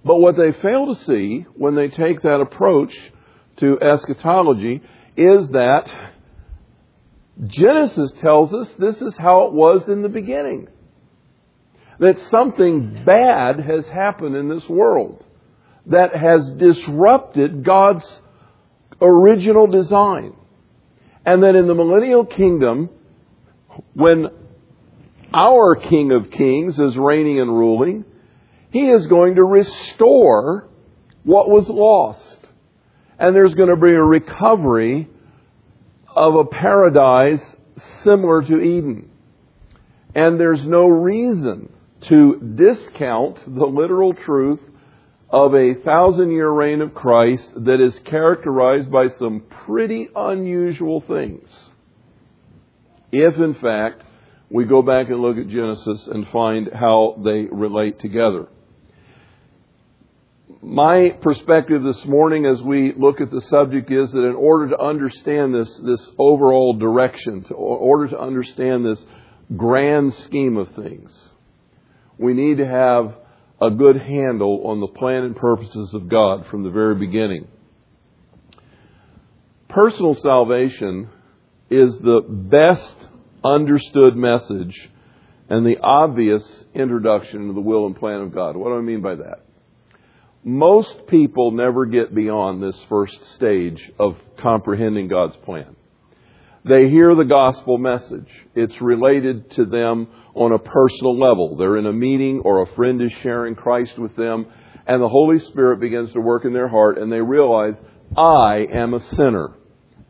But 0.03 0.17
what 0.17 0.37
they 0.37 0.53
fail 0.63 0.95
to 0.95 1.05
see 1.05 1.45
when 1.55 1.75
they 1.75 1.89
take 1.89 2.23
that 2.23 2.41
approach 2.41 2.95
to 3.59 3.79
eschatology 3.81 4.81
is 5.17 5.49
that 5.49 5.91
Genesis 7.45 8.13
tells 8.21 8.55
us 8.55 8.73
this 8.79 9.01
is 9.03 9.17
how 9.17 9.47
it 9.47 9.53
was 9.53 9.89
in 9.89 10.03
the 10.03 10.09
beginning. 10.09 10.69
That 11.99 12.19
something 12.31 13.05
bad 13.05 13.61
has 13.61 13.87
happened 13.87 14.37
in 14.37 14.49
this 14.49 14.67
world 14.69 15.25
that 15.87 16.17
has 16.17 16.51
disrupted 16.51 17.65
God's 17.65 18.05
original 19.01 19.67
design. 19.67 20.35
And 21.25 21.43
that 21.43 21.55
in 21.55 21.67
the 21.67 21.75
millennial 21.75 22.25
kingdom, 22.25 22.91
when 23.95 24.29
our 25.33 25.77
King 25.77 26.13
of 26.13 26.31
Kings 26.31 26.79
is 26.79 26.97
reigning 26.97 27.41
and 27.41 27.51
ruling, 27.51 28.05
he 28.71 28.91
is 28.91 29.07
going 29.07 29.37
to 29.37 29.45
restore 29.45 30.69
what 31.25 31.49
was 31.49 31.69
lost. 31.69 32.41
And 33.19 33.35
there's 33.35 33.55
going 33.55 33.71
to 33.71 33.77
be 33.77 33.91
a 33.91 34.03
recovery 34.03 35.09
of 36.17 36.35
a 36.35 36.45
paradise 36.45 37.45
similar 38.03 38.43
to 38.43 38.59
Eden. 38.59 39.11
And 40.15 40.41
there's 40.41 40.65
no 40.65 40.87
reason 40.87 41.71
to 42.09 42.55
discount 42.57 43.39
the 43.47 43.67
literal 43.67 44.15
truth 44.15 44.61
of 45.29 45.55
a 45.55 45.75
thousand 45.85 46.31
year 46.31 46.51
reign 46.51 46.81
of 46.81 46.95
Christ 46.95 47.51
that 47.57 47.81
is 47.81 47.99
characterized 48.01 48.91
by 48.91 49.09
some 49.19 49.43
pretty 49.67 50.09
unusual 50.17 51.03
things. 51.03 51.51
If, 53.13 53.37
in 53.37 53.55
fact, 53.55 54.03
we 54.49 54.65
go 54.65 54.81
back 54.81 55.09
and 55.09 55.21
look 55.21 55.37
at 55.37 55.49
Genesis 55.49 56.07
and 56.07 56.27
find 56.29 56.71
how 56.73 57.21
they 57.23 57.47
relate 57.51 57.99
together 57.99 58.49
my 60.67 61.11
perspective 61.21 61.85
this 61.85 62.05
morning 62.07 62.45
as 62.45 62.61
we 62.61 62.93
look 62.97 63.21
at 63.21 63.31
the 63.31 63.41
subject 63.43 63.89
is 63.89 64.11
that 64.11 64.25
in 64.25 64.35
order 64.35 64.71
to 64.71 64.81
understand 64.81 65.55
this, 65.55 65.73
this 65.85 66.11
overall 66.19 66.75
direction, 66.75 67.45
to, 67.45 67.51
in 67.51 67.55
order 67.55 68.09
to 68.09 68.19
understand 68.19 68.85
this 68.85 69.07
grand 69.57 70.13
scheme 70.15 70.57
of 70.57 70.69
things, 70.75 71.13
we 72.19 72.35
need 72.35 72.57
to 72.57 72.67
have 72.67 73.15
a 73.63 73.71
good 73.71 73.97
handle 73.97 74.67
on 74.67 74.81
the 74.81 74.89
plan 74.89 75.23
and 75.23 75.37
purposes 75.37 75.95
of 75.95 76.09
God 76.09 76.47
from 76.49 76.65
the 76.65 76.71
very 76.71 76.97
beginning. 76.97 77.47
Personal 79.69 80.15
salvation 80.15 81.09
is 81.71 81.97
the 81.99 82.23
best 82.29 82.97
understood 83.45 84.17
message 84.17 84.91
and 85.49 85.65
the 85.65 85.79
obvious 85.79 86.65
introduction 86.75 87.47
to 87.47 87.53
the 87.53 87.61
will 87.61 87.87
and 87.87 87.95
plan 87.95 88.21
of 88.21 88.35
God. 88.35 88.57
What 88.57 88.71
do 88.71 88.79
I 88.79 88.81
mean 88.81 89.01
by 89.01 89.15
that? 89.15 89.47
Most 90.47 91.09
people 91.09 91.51
never 91.51 91.87
get 91.87 92.15
beyond 92.15 92.63
this 92.63 92.81
first 92.89 93.19
stage 93.35 93.91
of 93.99 94.17
comprehending 94.39 95.09
God's 95.09 95.35
plan. 95.39 95.75
They 96.65 96.89
hear 96.89 97.17
the 97.17 97.25
gospel 97.25 97.79
message. 97.79 98.29
It's 98.55 98.81
related 98.81 99.51
to 99.57 99.65
them 99.65 100.07
on 100.35 100.53
a 100.53 100.61
personal 100.61 101.19
level. 101.19 101.57
They're 101.57 101.77
in 101.77 101.87
a 101.87 101.93
meeting 101.93 102.43
or 102.45 102.63
a 102.63 102.75
friend 102.77 103.03
is 103.03 103.11
sharing 103.25 103.57
Christ 103.57 103.99
with 103.99 104.15
them 104.15 104.47
and 104.87 105.03
the 105.03 105.09
Holy 105.09 105.41
Spirit 105.41 105.81
begins 105.81 106.13
to 106.13 106.21
work 106.21 106.45
in 106.45 106.53
their 106.53 106.69
heart 106.69 106.97
and 106.97 107.11
they 107.11 107.21
realize, 107.21 107.75
I 108.17 108.69
am 108.73 108.95
a 108.95 109.01
sinner. 109.01 109.57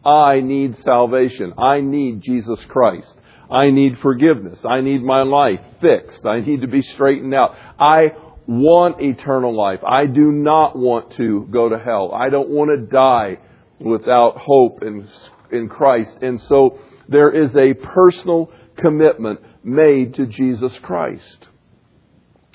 I 0.05 0.41
need 0.41 0.77
salvation. 0.85 1.55
I 1.57 1.81
need 1.81 2.21
Jesus 2.21 2.63
Christ. 2.67 3.19
I 3.51 3.71
need 3.71 4.01
forgiveness. 4.01 4.59
I 4.69 4.83
need 4.83 5.03
my 5.03 5.23
life 5.23 5.61
fixed. 5.81 6.27
I 6.27 6.41
need 6.41 6.61
to 6.61 6.69
be 6.69 6.83
straightened 6.83 7.35
out. 7.35 7.57
I 7.79 8.09
want 8.47 9.01
eternal 9.01 9.57
life. 9.57 9.81
I 9.87 10.07
do 10.07 10.31
not 10.33 10.77
want 10.77 11.17
to 11.17 11.47
go 11.51 11.69
to 11.69 11.79
hell. 11.79 12.13
I 12.13 12.31
don't 12.31 12.49
want 12.49 12.71
to 12.71 12.87
die 12.87 13.39
without 13.79 14.39
hope 14.39 14.83
in, 14.83 15.09
in 15.51 15.69
Christ. 15.69 16.17
And 16.23 16.41
so 16.43 16.79
there 17.09 17.31
is 17.31 17.55
a 17.57 17.75
personal 17.75 18.51
commitment 18.77 19.41
made 19.65 20.15
to 20.15 20.27
Jesus 20.27 20.73
Christ. 20.83 21.49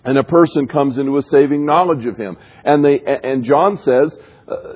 And 0.04 0.18
a 0.18 0.24
person 0.24 0.68
comes 0.68 0.98
into 0.98 1.18
a 1.18 1.22
saving 1.22 1.66
knowledge 1.66 2.06
of 2.06 2.18
Him. 2.18 2.38
And 2.64 2.84
they, 2.84 3.00
and 3.00 3.44
John 3.44 3.78
says, 3.78 4.18
uh, 4.48 4.74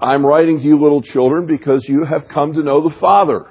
I'm 0.00 0.24
writing 0.24 0.58
to 0.58 0.64
you 0.64 0.80
little 0.80 1.02
children 1.02 1.46
because 1.46 1.84
you 1.88 2.04
have 2.04 2.28
come 2.28 2.52
to 2.52 2.62
know 2.62 2.88
the 2.88 2.94
Father. 3.00 3.46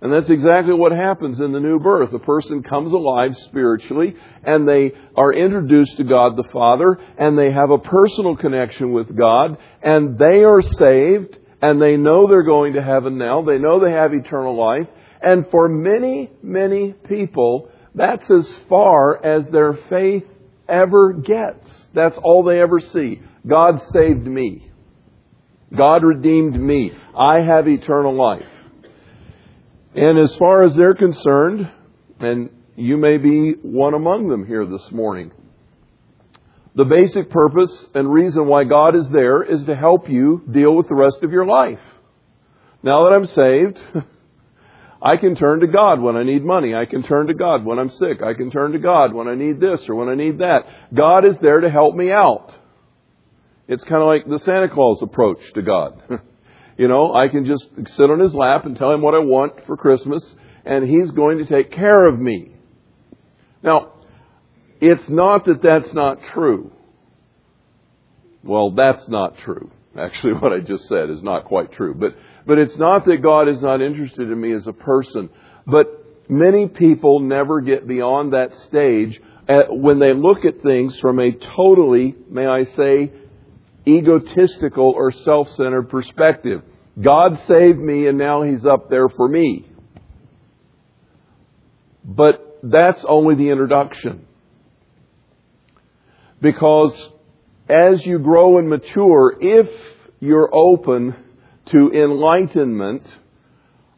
And 0.00 0.12
that's 0.12 0.30
exactly 0.30 0.74
what 0.74 0.92
happens 0.92 1.40
in 1.40 1.50
the 1.50 1.58
new 1.58 1.80
birth. 1.80 2.12
A 2.12 2.20
person 2.20 2.62
comes 2.62 2.92
alive 2.92 3.32
spiritually 3.48 4.14
and 4.44 4.68
they 4.68 4.92
are 5.16 5.32
introduced 5.32 5.96
to 5.96 6.04
God 6.04 6.36
the 6.36 6.48
Father 6.52 6.98
and 7.18 7.36
they 7.36 7.50
have 7.50 7.70
a 7.70 7.78
personal 7.78 8.36
connection 8.36 8.92
with 8.92 9.16
God 9.16 9.58
and 9.82 10.16
they 10.16 10.44
are 10.44 10.62
saved 10.62 11.38
and 11.60 11.82
they 11.82 11.96
know 11.96 12.28
they're 12.28 12.44
going 12.44 12.74
to 12.74 12.82
heaven 12.82 13.18
now. 13.18 13.42
They 13.42 13.58
know 13.58 13.80
they 13.80 13.90
have 13.90 14.14
eternal 14.14 14.56
life. 14.56 14.86
And 15.20 15.50
for 15.50 15.68
many, 15.68 16.30
many 16.44 16.92
people, 16.92 17.68
that's 17.92 18.30
as 18.30 18.48
far 18.68 19.24
as 19.24 19.48
their 19.48 19.74
faith 19.88 20.24
ever 20.68 21.12
gets. 21.12 21.68
That's 21.92 22.16
all 22.18 22.44
they 22.44 22.60
ever 22.60 22.78
see. 22.78 23.20
God 23.44 23.80
saved 23.92 24.24
me. 24.24 24.70
God 25.76 26.04
redeemed 26.04 26.58
me. 26.58 26.92
I 27.18 27.40
have 27.40 27.66
eternal 27.66 28.14
life. 28.14 28.46
And 30.00 30.16
as 30.16 30.32
far 30.36 30.62
as 30.62 30.76
they're 30.76 30.94
concerned, 30.94 31.68
and 32.20 32.50
you 32.76 32.96
may 32.96 33.16
be 33.16 33.54
one 33.62 33.94
among 33.94 34.28
them 34.28 34.46
here 34.46 34.64
this 34.64 34.92
morning, 34.92 35.32
the 36.76 36.84
basic 36.84 37.30
purpose 37.30 37.86
and 37.96 38.08
reason 38.08 38.46
why 38.46 38.62
God 38.62 38.94
is 38.94 39.08
there 39.08 39.42
is 39.42 39.64
to 39.64 39.74
help 39.74 40.08
you 40.08 40.44
deal 40.48 40.76
with 40.76 40.86
the 40.86 40.94
rest 40.94 41.24
of 41.24 41.32
your 41.32 41.46
life. 41.46 41.80
Now 42.80 43.06
that 43.06 43.12
I'm 43.12 43.26
saved, 43.26 43.80
I 45.02 45.16
can 45.16 45.34
turn 45.34 45.60
to 45.60 45.66
God 45.66 46.00
when 46.00 46.14
I 46.14 46.22
need 46.22 46.44
money. 46.44 46.76
I 46.76 46.84
can 46.84 47.02
turn 47.02 47.26
to 47.26 47.34
God 47.34 47.64
when 47.64 47.80
I'm 47.80 47.90
sick. 47.90 48.22
I 48.22 48.34
can 48.34 48.52
turn 48.52 48.70
to 48.74 48.78
God 48.78 49.12
when 49.12 49.26
I 49.26 49.34
need 49.34 49.58
this 49.58 49.80
or 49.88 49.96
when 49.96 50.08
I 50.08 50.14
need 50.14 50.38
that. 50.38 50.60
God 50.94 51.24
is 51.24 51.36
there 51.42 51.58
to 51.58 51.70
help 51.70 51.96
me 51.96 52.12
out. 52.12 52.54
It's 53.66 53.82
kind 53.82 54.00
of 54.00 54.06
like 54.06 54.28
the 54.28 54.38
Santa 54.38 54.68
Claus 54.68 55.02
approach 55.02 55.40
to 55.54 55.62
God. 55.62 56.00
You 56.78 56.86
know, 56.86 57.12
I 57.12 57.28
can 57.28 57.44
just 57.44 57.68
sit 57.96 58.08
on 58.08 58.20
his 58.20 58.32
lap 58.34 58.64
and 58.64 58.76
tell 58.76 58.92
him 58.92 59.02
what 59.02 59.14
I 59.14 59.18
want 59.18 59.66
for 59.66 59.76
Christmas, 59.76 60.34
and 60.64 60.88
he's 60.88 61.10
going 61.10 61.38
to 61.38 61.44
take 61.44 61.72
care 61.72 62.06
of 62.06 62.18
me. 62.18 62.52
Now, 63.64 63.94
it's 64.80 65.08
not 65.08 65.44
that 65.46 65.60
that's 65.60 65.92
not 65.92 66.22
true. 66.32 66.70
Well, 68.44 68.70
that's 68.70 69.08
not 69.08 69.38
true. 69.38 69.72
Actually, 69.98 70.34
what 70.40 70.52
I 70.52 70.60
just 70.60 70.86
said 70.86 71.10
is 71.10 71.20
not 71.20 71.46
quite 71.46 71.72
true. 71.72 71.94
But, 71.94 72.16
but 72.46 72.58
it's 72.58 72.76
not 72.76 73.04
that 73.06 73.22
God 73.22 73.48
is 73.48 73.60
not 73.60 73.82
interested 73.82 74.30
in 74.30 74.40
me 74.40 74.54
as 74.54 74.66
a 74.68 74.72
person. 74.72 75.30
But 75.66 75.86
many 76.28 76.68
people 76.68 77.18
never 77.18 77.60
get 77.60 77.88
beyond 77.88 78.34
that 78.34 78.54
stage 78.68 79.20
uh, 79.48 79.62
when 79.70 79.98
they 79.98 80.12
look 80.12 80.44
at 80.44 80.62
things 80.62 80.96
from 81.00 81.18
a 81.18 81.32
totally, 81.32 82.14
may 82.30 82.46
I 82.46 82.64
say, 82.64 83.10
egotistical 83.86 84.92
or 84.94 85.10
self 85.10 85.48
centered 85.56 85.88
perspective. 85.88 86.62
God 87.00 87.38
saved 87.46 87.78
me 87.78 88.06
and 88.06 88.18
now 88.18 88.42
He's 88.42 88.66
up 88.66 88.90
there 88.90 89.08
for 89.08 89.28
me. 89.28 89.66
But 92.04 92.58
that's 92.62 93.04
only 93.04 93.34
the 93.34 93.50
introduction. 93.50 94.26
Because 96.40 97.10
as 97.68 98.04
you 98.06 98.18
grow 98.18 98.58
and 98.58 98.68
mature, 98.68 99.36
if 99.40 99.68
you're 100.20 100.52
open 100.54 101.14
to 101.66 101.90
enlightenment 101.92 103.02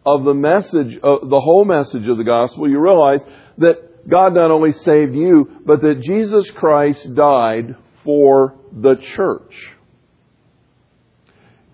of 0.05 0.25
the 0.25 0.35
message, 0.35 0.99
of 1.03 1.29
the 1.29 1.41
whole 1.41 1.65
message 1.65 2.09
of 2.09 2.17
the 2.17 2.25
gospel, 2.25 2.69
you 2.69 2.81
realize 2.81 3.21
that 3.59 4.09
God 4.09 4.35
not 4.35 4.51
only 4.51 4.73
saved 4.73 5.15
you, 5.15 5.61
but 5.65 5.83
that 5.83 6.01
Jesus 6.03 6.51
Christ 6.53 7.15
died 7.15 7.77
for 8.03 8.57
the 8.73 8.97
church. 9.15 9.55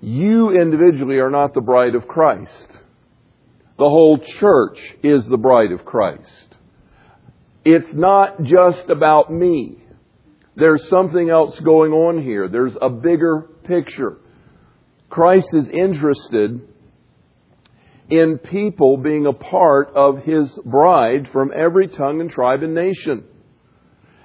You 0.00 0.50
individually 0.50 1.19
are 1.19 1.31
not 1.31 1.55
the 1.55 1.61
bride 1.61 1.95
of 1.95 2.07
Christ. 2.07 2.69
The 3.79 3.88
whole 3.88 4.19
church 4.19 4.79
is 5.03 5.26
the 5.26 5.37
bride 5.37 5.73
of 5.73 5.85
Christ. 5.85 6.57
It's 7.65 7.93
not 7.93 8.43
just 8.43 8.88
about 8.88 9.33
me. 9.33 9.79
There's 10.55 10.88
something 10.88 11.29
else 11.29 11.59
going 11.61 11.93
on 11.93 12.23
here. 12.23 12.49
There's 12.49 12.76
a 12.81 12.88
bigger 12.88 13.49
picture. 13.65 14.17
Christ 15.11 15.49
is 15.53 15.69
interested 15.69 16.61
in 18.09 18.38
people 18.38 18.97
being 18.97 19.26
a 19.26 19.33
part 19.33 19.91
of 19.95 20.23
His 20.25 20.50
bride 20.65 21.29
from 21.33 21.53
every 21.55 21.88
tongue 21.88 22.21
and 22.21 22.31
tribe 22.31 22.62
and 22.62 22.75
nation. 22.75 23.25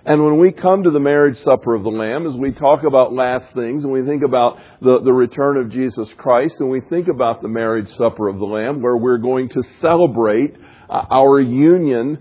And 0.04 0.24
when 0.24 0.40
we 0.40 0.52
come 0.52 0.84
to 0.84 0.92
the 0.92 1.00
marriage 1.00 1.38
supper 1.44 1.76
of 1.76 1.84
the 1.84 1.90
Lamb, 1.90 2.26
as 2.26 2.34
we 2.34 2.52
talk 2.52 2.84
about 2.84 3.14
last 3.14 3.54
things, 3.54 3.84
and 3.84 3.94
we 3.94 4.04
think 4.04 4.24
about 4.24 4.58
the, 4.82 5.00
the 5.04 5.14
return 5.14 5.58
of 5.58 5.70
Jesus 5.70 6.10
Christ, 6.18 6.56
and 6.60 6.72
we 6.72 6.82
think 6.82 7.08
about 7.08 7.44
the 7.44 7.48
marriage 7.48 7.90
supper 7.98 8.28
of 8.28 8.40
the 8.40 8.46
Lamb, 8.46 8.82
where 8.82 8.98
we're 8.98 9.20
going 9.20 9.50
to 9.50 9.62
celebrate 9.80 10.56
uh, 10.90 11.06
our 11.12 11.40
union 11.40 12.18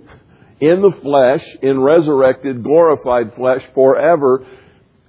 in 0.60 0.82
the 0.82 0.92
flesh, 1.00 1.46
in 1.62 1.80
resurrected, 1.80 2.62
glorified 2.62 3.34
flesh 3.34 3.62
forever, 3.74 4.46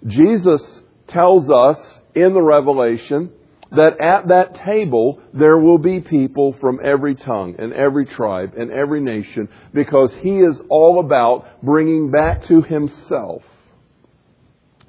Jesus 0.08 0.62
tells 1.08 1.50
us 1.50 1.78
in 2.16 2.34
the 2.34 2.42
Revelation 2.42 3.32
that 3.72 4.02
at 4.02 4.28
that 4.28 4.56
table 4.66 5.22
there 5.34 5.58
will 5.58 5.78
be 5.78 6.00
people 6.02 6.54
from 6.60 6.80
every 6.84 7.16
tongue 7.16 7.56
and 7.58 7.74
every 7.74 8.06
tribe 8.06 8.54
and 8.58 8.72
every 8.72 9.02
nation 9.02 9.48
because 9.74 10.14
he 10.22 10.40
is 10.40 10.60
all 10.70 11.00
about 11.00 11.64
bringing 11.64 12.12
back 12.12 12.46
to 12.48 12.62
himself 12.62 13.44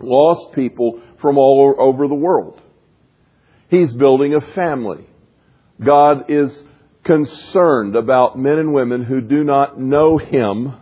lost 0.03 0.55
people 0.55 1.01
from 1.21 1.39
all 1.39 1.75
over 1.79 2.09
the 2.09 2.15
world. 2.15 2.61
He's 3.69 3.93
building 3.93 4.35
a 4.35 4.41
family. 4.55 5.07
God 5.83 6.31
is 6.31 6.65
concerned 7.05 7.97
about 7.97 8.39
men 8.39 8.59
and 8.59 8.75
women 8.75 9.05
who 9.05 9.21
do 9.21 9.45
not 9.45 9.81
know 9.81 10.19
him 10.19 10.75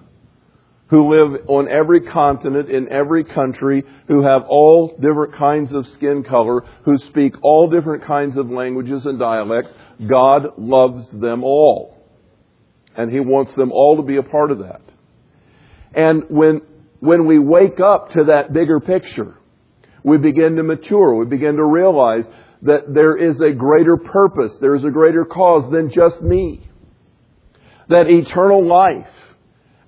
who 0.90 1.14
live 1.14 1.42
on 1.46 1.68
every 1.68 2.00
continent, 2.00 2.68
in 2.68 2.92
every 2.92 3.22
country, 3.22 3.84
who 4.08 4.24
have 4.24 4.42
all 4.48 4.96
different 5.00 5.34
kinds 5.34 5.72
of 5.72 5.86
skin 5.86 6.24
color, 6.24 6.62
who 6.84 6.98
speak 6.98 7.34
all 7.42 7.70
different 7.70 8.04
kinds 8.04 8.36
of 8.36 8.50
languages 8.50 9.06
and 9.06 9.18
dialects. 9.18 9.72
God 10.08 10.58
loves 10.58 11.08
them 11.12 11.44
all. 11.44 11.96
And 12.96 13.10
He 13.10 13.20
wants 13.20 13.54
them 13.54 13.70
all 13.70 13.96
to 13.96 14.02
be 14.02 14.16
a 14.16 14.22
part 14.24 14.50
of 14.50 14.58
that. 14.58 14.82
And 15.94 16.24
when, 16.28 16.62
when 16.98 17.24
we 17.24 17.38
wake 17.38 17.78
up 17.78 18.10
to 18.10 18.24
that 18.24 18.52
bigger 18.52 18.80
picture, 18.80 19.36
we 20.02 20.18
begin 20.18 20.56
to 20.56 20.64
mature. 20.64 21.14
We 21.14 21.26
begin 21.26 21.56
to 21.56 21.64
realize 21.64 22.24
that 22.62 22.92
there 22.92 23.16
is 23.16 23.40
a 23.40 23.52
greater 23.52 23.96
purpose, 23.96 24.52
there 24.60 24.74
is 24.74 24.84
a 24.84 24.90
greater 24.90 25.24
cause 25.24 25.70
than 25.70 25.92
just 25.92 26.20
me. 26.20 26.68
That 27.88 28.08
eternal 28.08 28.66
life 28.66 29.06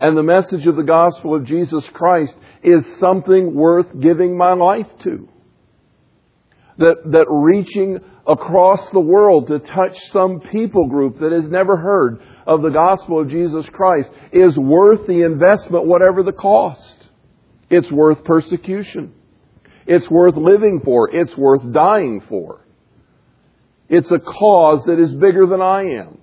and 0.03 0.17
the 0.17 0.23
message 0.25 0.67
of 0.67 0.75
the 0.75 0.83
gospel 0.83 1.37
of 1.37 1.45
Jesus 1.45 1.85
Christ 1.93 2.35
is 2.61 2.85
something 2.99 3.55
worth 3.55 3.87
giving 4.01 4.37
my 4.37 4.53
life 4.53 4.89
to. 5.05 5.29
That, 6.79 6.97
that 7.13 7.27
reaching 7.29 8.01
across 8.27 8.81
the 8.91 8.99
world 8.99 9.47
to 9.47 9.61
touch 9.61 9.97
some 10.11 10.41
people 10.41 10.89
group 10.89 11.21
that 11.21 11.31
has 11.31 11.45
never 11.45 11.77
heard 11.77 12.21
of 12.49 12.63
the 12.63 12.71
gospel 12.71 13.21
of 13.21 13.29
Jesus 13.29 13.65
Christ 13.73 14.11
is 14.33 14.57
worth 14.57 15.07
the 15.07 15.23
investment, 15.23 15.87
whatever 15.87 16.25
the 16.25 16.33
cost. 16.33 17.07
It's 17.71 17.91
worth 17.93 18.25
persecution. 18.25 19.15
It's 19.87 20.11
worth 20.11 20.35
living 20.37 20.81
for. 20.85 21.15
It's 21.15 21.37
worth 21.37 21.73
dying 21.73 22.23
for. 22.29 22.67
It's 23.89 24.11
a 24.11 24.19
cause 24.19 24.83
that 24.87 24.99
is 24.99 25.13
bigger 25.13 25.47
than 25.47 25.63
I 25.63 25.83
am. 26.01 26.22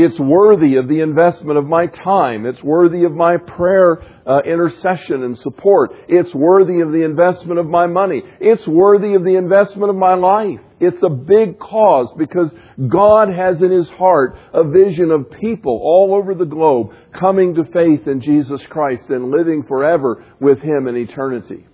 It's 0.00 0.18
worthy 0.20 0.76
of 0.76 0.86
the 0.86 1.00
investment 1.00 1.58
of 1.58 1.66
my 1.66 1.88
time. 1.88 2.46
It's 2.46 2.62
worthy 2.62 3.02
of 3.02 3.12
my 3.12 3.36
prayer, 3.36 4.00
uh, 4.24 4.42
intercession, 4.46 5.24
and 5.24 5.36
support. 5.38 5.90
It's 6.06 6.32
worthy 6.32 6.82
of 6.82 6.92
the 6.92 7.02
investment 7.02 7.58
of 7.58 7.66
my 7.66 7.88
money. 7.88 8.22
It's 8.38 8.64
worthy 8.64 9.14
of 9.14 9.24
the 9.24 9.34
investment 9.34 9.90
of 9.90 9.96
my 9.96 10.14
life. 10.14 10.60
It's 10.78 11.02
a 11.02 11.08
big 11.08 11.58
cause 11.58 12.14
because 12.16 12.54
God 12.86 13.28
has 13.28 13.60
in 13.60 13.72
His 13.72 13.88
heart 13.88 14.38
a 14.54 14.62
vision 14.62 15.10
of 15.10 15.32
people 15.32 15.80
all 15.82 16.14
over 16.14 16.32
the 16.32 16.44
globe 16.44 16.92
coming 17.12 17.56
to 17.56 17.64
faith 17.64 18.06
in 18.06 18.20
Jesus 18.20 18.64
Christ 18.70 19.08
and 19.08 19.32
living 19.32 19.64
forever 19.64 20.24
with 20.38 20.60
Him 20.60 20.86
in 20.86 20.96
eternity. 20.96 21.66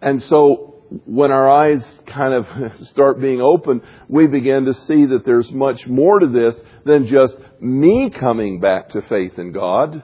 And 0.00 0.22
so 0.22 0.73
when 1.06 1.30
our 1.30 1.50
eyes 1.50 1.84
kind 2.06 2.34
of 2.34 2.80
start 2.88 3.20
being 3.20 3.40
open, 3.40 3.82
we 4.08 4.26
begin 4.26 4.66
to 4.66 4.74
see 4.74 5.06
that 5.06 5.24
there's 5.24 5.50
much 5.50 5.86
more 5.86 6.18
to 6.20 6.26
this 6.28 6.54
than 6.84 7.06
just 7.06 7.36
me 7.60 8.10
coming 8.10 8.60
back 8.60 8.90
to 8.90 9.02
faith 9.02 9.38
in 9.38 9.52
God. 9.52 10.02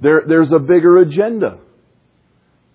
There, 0.00 0.22
there's 0.26 0.52
a 0.52 0.58
bigger 0.58 0.98
agenda. 0.98 1.58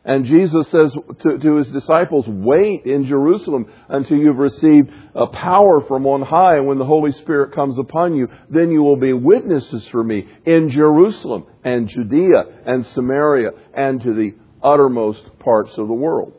And 0.06 0.26
Jesus 0.26 0.68
says 0.68 0.92
to, 1.22 1.38
to, 1.38 1.56
his 1.56 1.70
disciples, 1.70 2.26
wait 2.28 2.86
in 2.86 3.06
Jerusalem 3.06 3.72
until 3.88 4.18
you've 4.18 4.38
received 4.38 4.92
a 5.16 5.28
power 5.28 5.80
from 5.88 6.06
on 6.06 6.22
high. 6.24 6.58
And 6.58 6.68
when 6.68 6.78
the 6.78 6.86
Holy 6.86 7.14
Spirit 7.14 7.56
comes 7.56 7.80
upon 7.80 8.14
you, 8.14 8.28
then 8.50 8.70
you 8.70 8.84
will 8.84 8.98
be 8.98 9.14
witnesses 9.14 9.88
for 9.92 10.04
me 10.04 10.28
in 10.46 10.70
Jerusalem 10.70 11.46
and 11.64 11.88
Judea 11.88 12.44
and 12.66 12.86
Samaria 12.88 13.52
and 13.74 14.02
to 14.02 14.14
the 14.14 14.34
uttermost 14.62 15.40
parts 15.40 15.72
of 15.78 15.88
the 15.88 15.94
world. 15.94 16.34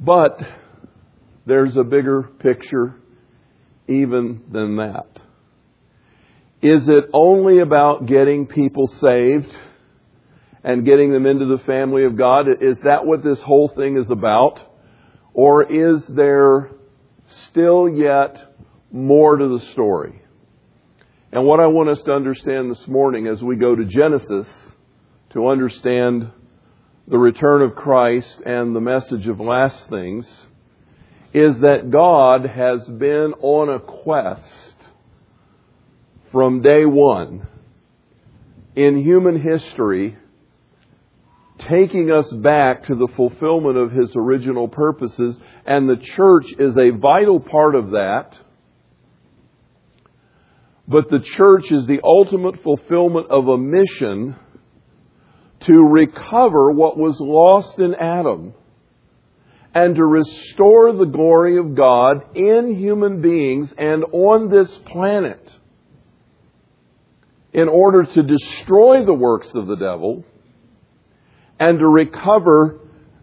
But 0.00 0.40
there's 1.44 1.76
a 1.76 1.84
bigger 1.84 2.22
picture 2.22 2.96
even 3.86 4.42
than 4.50 4.76
that. 4.76 5.06
Is 6.62 6.88
it 6.88 7.04
only 7.12 7.60
about 7.60 8.06
getting 8.06 8.46
people 8.46 8.86
saved 8.86 9.54
and 10.64 10.84
getting 10.84 11.12
them 11.12 11.26
into 11.26 11.46
the 11.46 11.62
family 11.64 12.04
of 12.04 12.16
God? 12.16 12.46
Is 12.60 12.78
that 12.84 13.06
what 13.06 13.22
this 13.22 13.40
whole 13.40 13.72
thing 13.74 13.98
is 13.98 14.10
about? 14.10 14.60
Or 15.34 15.62
is 15.62 16.06
there 16.06 16.70
still 17.48 17.88
yet 17.88 18.54
more 18.90 19.36
to 19.36 19.58
the 19.58 19.64
story? 19.72 20.22
And 21.32 21.44
what 21.44 21.60
I 21.60 21.66
want 21.66 21.90
us 21.90 22.02
to 22.04 22.12
understand 22.12 22.70
this 22.70 22.86
morning 22.88 23.26
as 23.26 23.42
we 23.42 23.56
go 23.56 23.74
to 23.74 23.84
Genesis 23.84 24.46
to 25.30 25.46
understand 25.46 26.30
the 27.10 27.18
return 27.18 27.60
of 27.62 27.74
Christ 27.74 28.40
and 28.46 28.74
the 28.74 28.80
message 28.80 29.26
of 29.26 29.40
last 29.40 29.88
things 29.88 30.30
is 31.32 31.58
that 31.58 31.90
God 31.90 32.46
has 32.46 32.86
been 32.86 33.34
on 33.40 33.68
a 33.68 33.80
quest 33.80 34.74
from 36.30 36.62
day 36.62 36.84
one 36.84 37.48
in 38.76 39.02
human 39.02 39.40
history, 39.42 40.16
taking 41.58 42.12
us 42.12 42.32
back 42.32 42.84
to 42.86 42.94
the 42.94 43.08
fulfillment 43.16 43.76
of 43.76 43.90
His 43.90 44.12
original 44.14 44.68
purposes, 44.68 45.36
and 45.66 45.88
the 45.88 46.00
church 46.14 46.46
is 46.60 46.76
a 46.76 46.96
vital 46.96 47.40
part 47.40 47.74
of 47.74 47.90
that. 47.90 48.36
But 50.86 51.10
the 51.10 51.20
church 51.20 51.72
is 51.72 51.86
the 51.86 52.00
ultimate 52.04 52.62
fulfillment 52.62 53.30
of 53.30 53.48
a 53.48 53.58
mission 53.58 54.36
to 55.60 55.82
recover 55.82 56.70
what 56.70 56.96
was 56.96 57.18
lost 57.20 57.78
in 57.78 57.94
Adam 57.94 58.54
and 59.74 59.94
to 59.96 60.04
restore 60.04 60.92
the 60.92 61.04
glory 61.04 61.58
of 61.58 61.74
God 61.74 62.36
in 62.36 62.76
human 62.76 63.20
beings 63.20 63.72
and 63.78 64.04
on 64.12 64.50
this 64.50 64.74
planet 64.86 65.50
in 67.52 67.68
order 67.68 68.04
to 68.04 68.22
destroy 68.22 69.04
the 69.04 69.14
works 69.14 69.50
of 69.54 69.66
the 69.66 69.76
devil 69.76 70.24
and 71.58 71.78
to 71.78 71.86
recover 71.86 72.80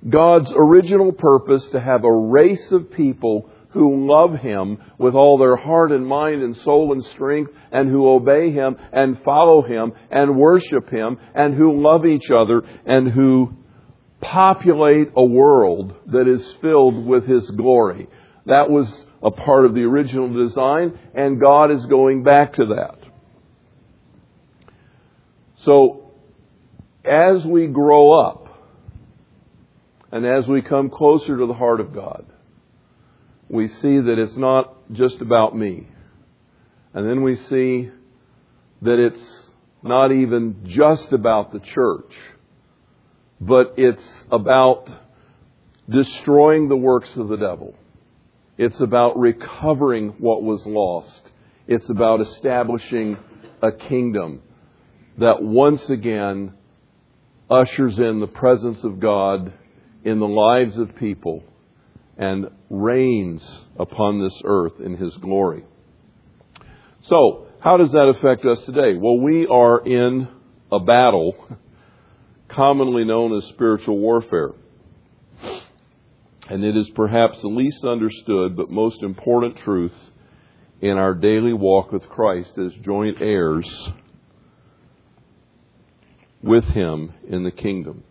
God's 0.08 0.52
original 0.56 1.12
purpose 1.12 1.67
to 1.69 1.80
have 1.80 2.04
a 2.04 2.13
race 2.13 2.71
of 2.71 2.91
people 2.91 3.50
who 3.78 4.08
love 4.08 4.40
Him 4.40 4.78
with 4.98 5.16
all 5.16 5.38
their 5.38 5.56
heart 5.56 5.92
and 5.92 6.06
mind 6.06 6.42
and 6.42 6.56
soul 6.58 6.92
and 6.92 7.04
strength, 7.06 7.52
and 7.72 7.90
who 7.90 8.10
obey 8.10 8.52
Him 8.52 8.76
and 8.92 9.22
follow 9.24 9.62
Him 9.62 9.94
and 10.10 10.38
worship 10.38 10.90
Him, 10.90 11.18
and 11.34 11.54
who 11.54 11.82
love 11.82 12.06
each 12.06 12.30
other, 12.32 12.62
and 12.86 13.10
who 13.10 13.54
populate 14.20 15.10
a 15.16 15.24
world 15.24 15.94
that 16.08 16.28
is 16.28 16.56
filled 16.62 17.06
with 17.06 17.28
His 17.28 17.50
glory. 17.52 18.08
That 18.48 18.70
was 18.70 19.06
a 19.22 19.32
part 19.32 19.66
of 19.66 19.74
the 19.74 19.84
original 19.84 20.34
design, 20.34 20.98
and 21.13 21.40
God 21.40 21.72
is 21.72 21.86
going 21.86 22.24
back 22.24 22.54
to 22.54 22.66
that. 22.68 22.98
So, 25.63 26.12
as 27.04 27.46
we 27.46 27.68
grow 27.68 28.20
up, 28.20 28.48
and 30.12 30.26
as 30.26 30.48
we 30.48 30.62
come 30.62 30.90
closer 30.90 31.38
to 31.38 31.46
the 31.46 31.54
heart 31.54 31.80
of 31.80 31.94
God, 31.94 32.26
we 33.49 33.67
see 33.67 33.99
that 33.99 34.19
it's 34.19 34.38
not 34.38 34.91
just 34.91 35.21
about 35.21 35.55
me. 35.55 35.88
And 36.93 37.07
then 37.07 37.23
we 37.23 37.36
see 37.36 37.89
that 38.81 38.99
it's 38.99 39.49
not 39.83 40.12
even 40.12 40.63
just 40.65 41.13
about 41.13 41.53
the 41.53 41.60
church, 41.60 42.13
but 43.39 43.75
it's 43.77 44.25
about 44.31 44.89
destroying 45.89 46.67
the 46.67 46.75
works 46.75 47.15
of 47.15 47.27
the 47.29 47.38
devil. 47.38 47.75
It's 48.57 48.79
about 48.79 49.17
recovering 49.17 50.15
what 50.19 50.43
was 50.43 50.65
lost. 50.65 51.21
It's 51.67 51.89
about 51.89 52.21
establishing 52.21 53.17
a 53.62 53.71
kingdom. 53.71 54.41
that 55.17 55.41
once 55.41 55.89
again 55.89 56.53
ushers 57.49 57.97
in 57.97 58.19
the 58.19 58.27
presence 58.27 58.83
of 58.83 58.99
God 58.99 59.51
in 60.03 60.19
the 60.19 60.27
lives 60.27 60.77
of 60.77 60.95
people 60.95 61.43
and 62.17 62.47
reigns 62.69 63.43
upon 63.77 64.21
this 64.21 64.36
earth 64.43 64.80
in 64.80 64.97
His 64.97 65.13
glory. 65.15 65.63
So, 67.01 67.47
how 67.60 67.77
does 67.77 67.91
that 67.91 68.13
affect 68.17 68.45
us 68.45 68.60
today? 68.65 68.95
Well, 68.97 69.19
we 69.19 69.47
are 69.47 69.86
in 69.86 70.27
a 70.71 70.80
battle 70.80 71.58
commonly 72.49 73.06
known 73.06 73.36
as 73.36 73.45
spiritual 73.49 73.97
warfare. 73.97 74.51
And 76.49 76.63
it 76.63 76.77
is 76.77 76.89
perhaps 76.95 77.41
the 77.41 77.49
least 77.49 77.84
understood 77.84 78.56
but 78.56 78.69
most 78.69 79.03
important 79.03 79.58
truth 79.58 79.93
in 80.80 80.97
our 80.97 81.13
daily 81.13 81.53
walk 81.53 81.91
with 81.91 82.08
Christ 82.08 82.58
as 82.58 82.73
joint 82.84 83.17
heirs 83.21 83.67
with 86.41 86.63
Him 86.65 87.13
in 87.27 87.43
the 87.43 87.51
kingdom. 87.51 88.03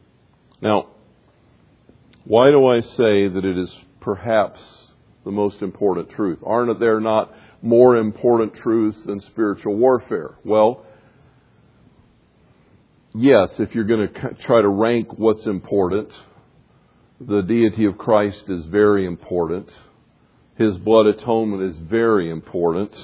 Now, 0.61 0.89
why 2.25 2.51
do 2.51 2.67
I 2.67 2.81
say 2.81 3.29
that 3.29 3.45
it 3.45 3.57
is 3.57 3.75
perhaps 4.07 4.61
the 5.25 5.33
most 5.33 5.61
important 5.63 6.09
truth? 6.11 6.39
Aren't 6.45 6.79
there 6.79 7.01
not 7.01 7.35
more 7.61 7.97
important 7.97 8.55
truths 8.55 8.97
than 9.05 9.21
spiritual 9.21 9.75
warfare? 9.75 10.37
Well, 10.45 10.87
yes, 13.17 13.49
if 13.59 13.75
you're 13.75 13.83
going 13.83 14.09
to 14.09 14.35
try 14.47 14.63
to 14.63 14.69
rank 14.69 15.19
what's 15.19 15.45
important, 15.47 16.11
the 17.21 17.43
deity 17.43 17.87
of 17.87 17.99
Christ 17.99 18.45
is 18.47 18.65
very 18.67 19.07
important. 19.07 19.69
His 20.57 20.77
blood 20.79 21.07
atonement 21.07 21.65
is 21.65 21.77
very 21.79 22.31
important. 22.31 22.95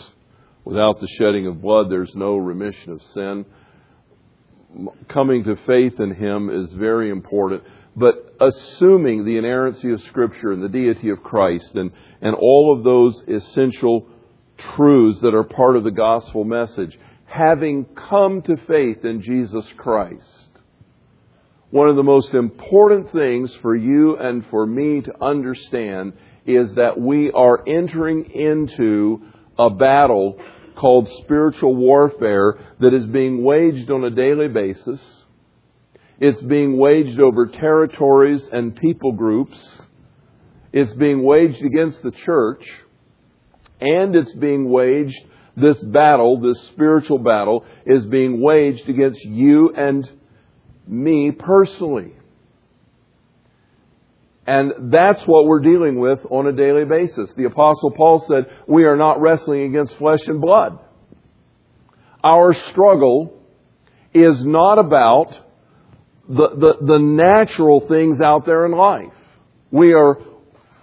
Without 0.64 1.00
the 1.00 1.08
shedding 1.18 1.48
of 1.48 1.60
blood, 1.60 1.90
there's 1.90 2.14
no 2.14 2.36
remission 2.36 2.92
of 2.92 3.02
sin. 3.12 3.44
Coming 5.08 5.42
to 5.42 5.56
faith 5.66 5.98
in 5.98 6.14
Him 6.14 6.48
is 6.48 6.72
very 6.74 7.10
important. 7.10 7.64
But 7.94 8.34
assuming 8.40 9.24
the 9.24 9.36
inerrancy 9.36 9.92
of 9.92 10.00
Scripture 10.02 10.52
and 10.52 10.62
the 10.62 10.68
deity 10.68 11.10
of 11.10 11.22
Christ 11.22 11.74
and, 11.74 11.90
and 12.20 12.34
all 12.34 12.74
of 12.76 12.84
those 12.84 13.22
essential 13.28 14.08
truths 14.74 15.20
that 15.20 15.34
are 15.34 15.44
part 15.44 15.76
of 15.76 15.84
the 15.84 15.90
gospel 15.90 16.44
message, 16.44 16.98
having 17.26 17.84
come 17.84 18.42
to 18.42 18.56
faith 18.66 19.04
in 19.04 19.20
Jesus 19.20 19.66
Christ, 19.76 20.48
one 21.70 21.88
of 21.88 21.96
the 21.96 22.02
most 22.02 22.34
important 22.34 23.12
things 23.12 23.52
for 23.62 23.74
you 23.74 24.16
and 24.16 24.44
for 24.50 24.66
me 24.66 25.00
to 25.00 25.24
understand 25.24 26.12
is 26.44 26.74
that 26.74 27.00
we 27.00 27.30
are 27.30 27.62
entering 27.66 28.30
into 28.30 29.22
a 29.58 29.70
battle 29.70 30.38
called 30.76 31.08
spiritual 31.22 31.74
warfare 31.74 32.58
that 32.80 32.92
is 32.92 33.06
being 33.06 33.42
waged 33.42 33.90
on 33.90 34.04
a 34.04 34.10
daily 34.10 34.48
basis. 34.48 35.00
It's 36.22 36.40
being 36.40 36.78
waged 36.78 37.18
over 37.18 37.48
territories 37.48 38.46
and 38.52 38.76
people 38.76 39.10
groups. 39.10 39.82
It's 40.72 40.92
being 40.92 41.24
waged 41.24 41.64
against 41.64 42.00
the 42.00 42.12
church. 42.12 42.64
And 43.80 44.14
it's 44.14 44.32
being 44.36 44.70
waged, 44.70 45.18
this 45.56 45.82
battle, 45.82 46.40
this 46.40 46.62
spiritual 46.68 47.18
battle, 47.18 47.64
is 47.84 48.06
being 48.06 48.40
waged 48.40 48.88
against 48.88 49.20
you 49.24 49.74
and 49.74 50.08
me 50.86 51.32
personally. 51.32 52.12
And 54.46 54.92
that's 54.92 55.22
what 55.22 55.46
we're 55.46 55.58
dealing 55.58 55.98
with 55.98 56.20
on 56.30 56.46
a 56.46 56.52
daily 56.52 56.84
basis. 56.84 57.32
The 57.36 57.46
apostle 57.46 57.90
Paul 57.96 58.24
said, 58.28 58.44
we 58.68 58.84
are 58.84 58.96
not 58.96 59.20
wrestling 59.20 59.62
against 59.62 59.98
flesh 59.98 60.20
and 60.26 60.40
blood. 60.40 60.78
Our 62.22 62.54
struggle 62.70 63.42
is 64.14 64.40
not 64.44 64.78
about 64.78 65.36
the, 66.28 66.48
the, 66.56 66.86
the 66.86 66.98
natural 66.98 67.86
things 67.88 68.20
out 68.20 68.46
there 68.46 68.64
in 68.66 68.72
life. 68.72 69.12
We 69.70 69.92
are 69.92 70.18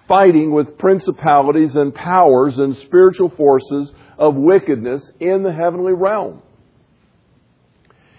fighting 0.07 0.51
with 0.51 0.77
principalities 0.77 1.75
and 1.75 1.93
powers 1.93 2.57
and 2.57 2.75
spiritual 2.77 3.29
forces 3.29 3.91
of 4.17 4.35
wickedness 4.35 5.09
in 5.19 5.43
the 5.43 5.53
heavenly 5.53 5.93
realm. 5.93 6.41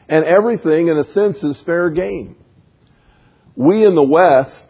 And 0.09 0.25
everything, 0.25 0.89
in 0.89 0.99
a 0.99 1.05
sense, 1.13 1.43
is 1.43 1.61
fair 1.61 1.91
game. 1.91 2.37
We 3.55 3.85
in 3.85 3.95
the 3.95 4.03
West 4.03 4.65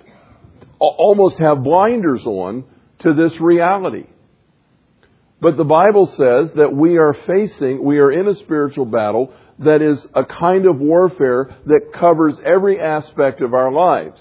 almost 0.78 1.38
have 1.38 1.62
blinders 1.62 2.24
on 2.24 2.64
to 3.00 3.14
this 3.14 3.38
reality. 3.40 4.06
But 5.40 5.56
the 5.56 5.64
Bible 5.64 6.06
says 6.06 6.54
that 6.56 6.74
we 6.74 6.98
are 6.98 7.14
facing, 7.26 7.82
we 7.82 7.98
are 7.98 8.10
in 8.10 8.28
a 8.28 8.34
spiritual 8.34 8.84
battle 8.84 9.32
that 9.60 9.82
is 9.82 10.06
a 10.14 10.24
kind 10.24 10.66
of 10.66 10.78
warfare 10.78 11.56
that 11.66 11.92
covers 11.94 12.38
every 12.44 12.80
aspect 12.80 13.40
of 13.40 13.54
our 13.54 13.72
lives. 13.72 14.20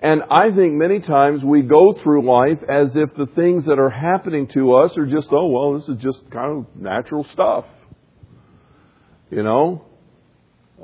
And 0.00 0.22
I 0.30 0.50
think 0.50 0.74
many 0.74 1.00
times 1.00 1.42
we 1.42 1.62
go 1.62 1.92
through 2.02 2.24
life 2.24 2.58
as 2.68 2.94
if 2.94 3.14
the 3.16 3.26
things 3.34 3.66
that 3.66 3.78
are 3.78 3.90
happening 3.90 4.46
to 4.48 4.74
us 4.74 4.96
are 4.96 5.06
just, 5.06 5.28
oh, 5.32 5.46
well, 5.46 5.78
this 5.78 5.88
is 5.88 5.96
just 6.02 6.30
kind 6.30 6.58
of 6.58 6.80
natural 6.80 7.26
stuff. 7.32 7.64
You 9.30 9.42
know? 9.42 9.88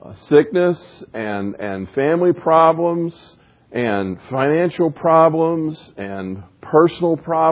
uh, 0.02 0.14
sickness 0.28 1.04
and, 1.12 1.54
and 1.56 1.88
family 1.90 2.32
problems 2.32 3.36
and 3.72 4.18
financial 4.30 4.90
problems 4.90 5.78
and 5.96 6.42
personal 6.60 7.16
problems 7.16 7.34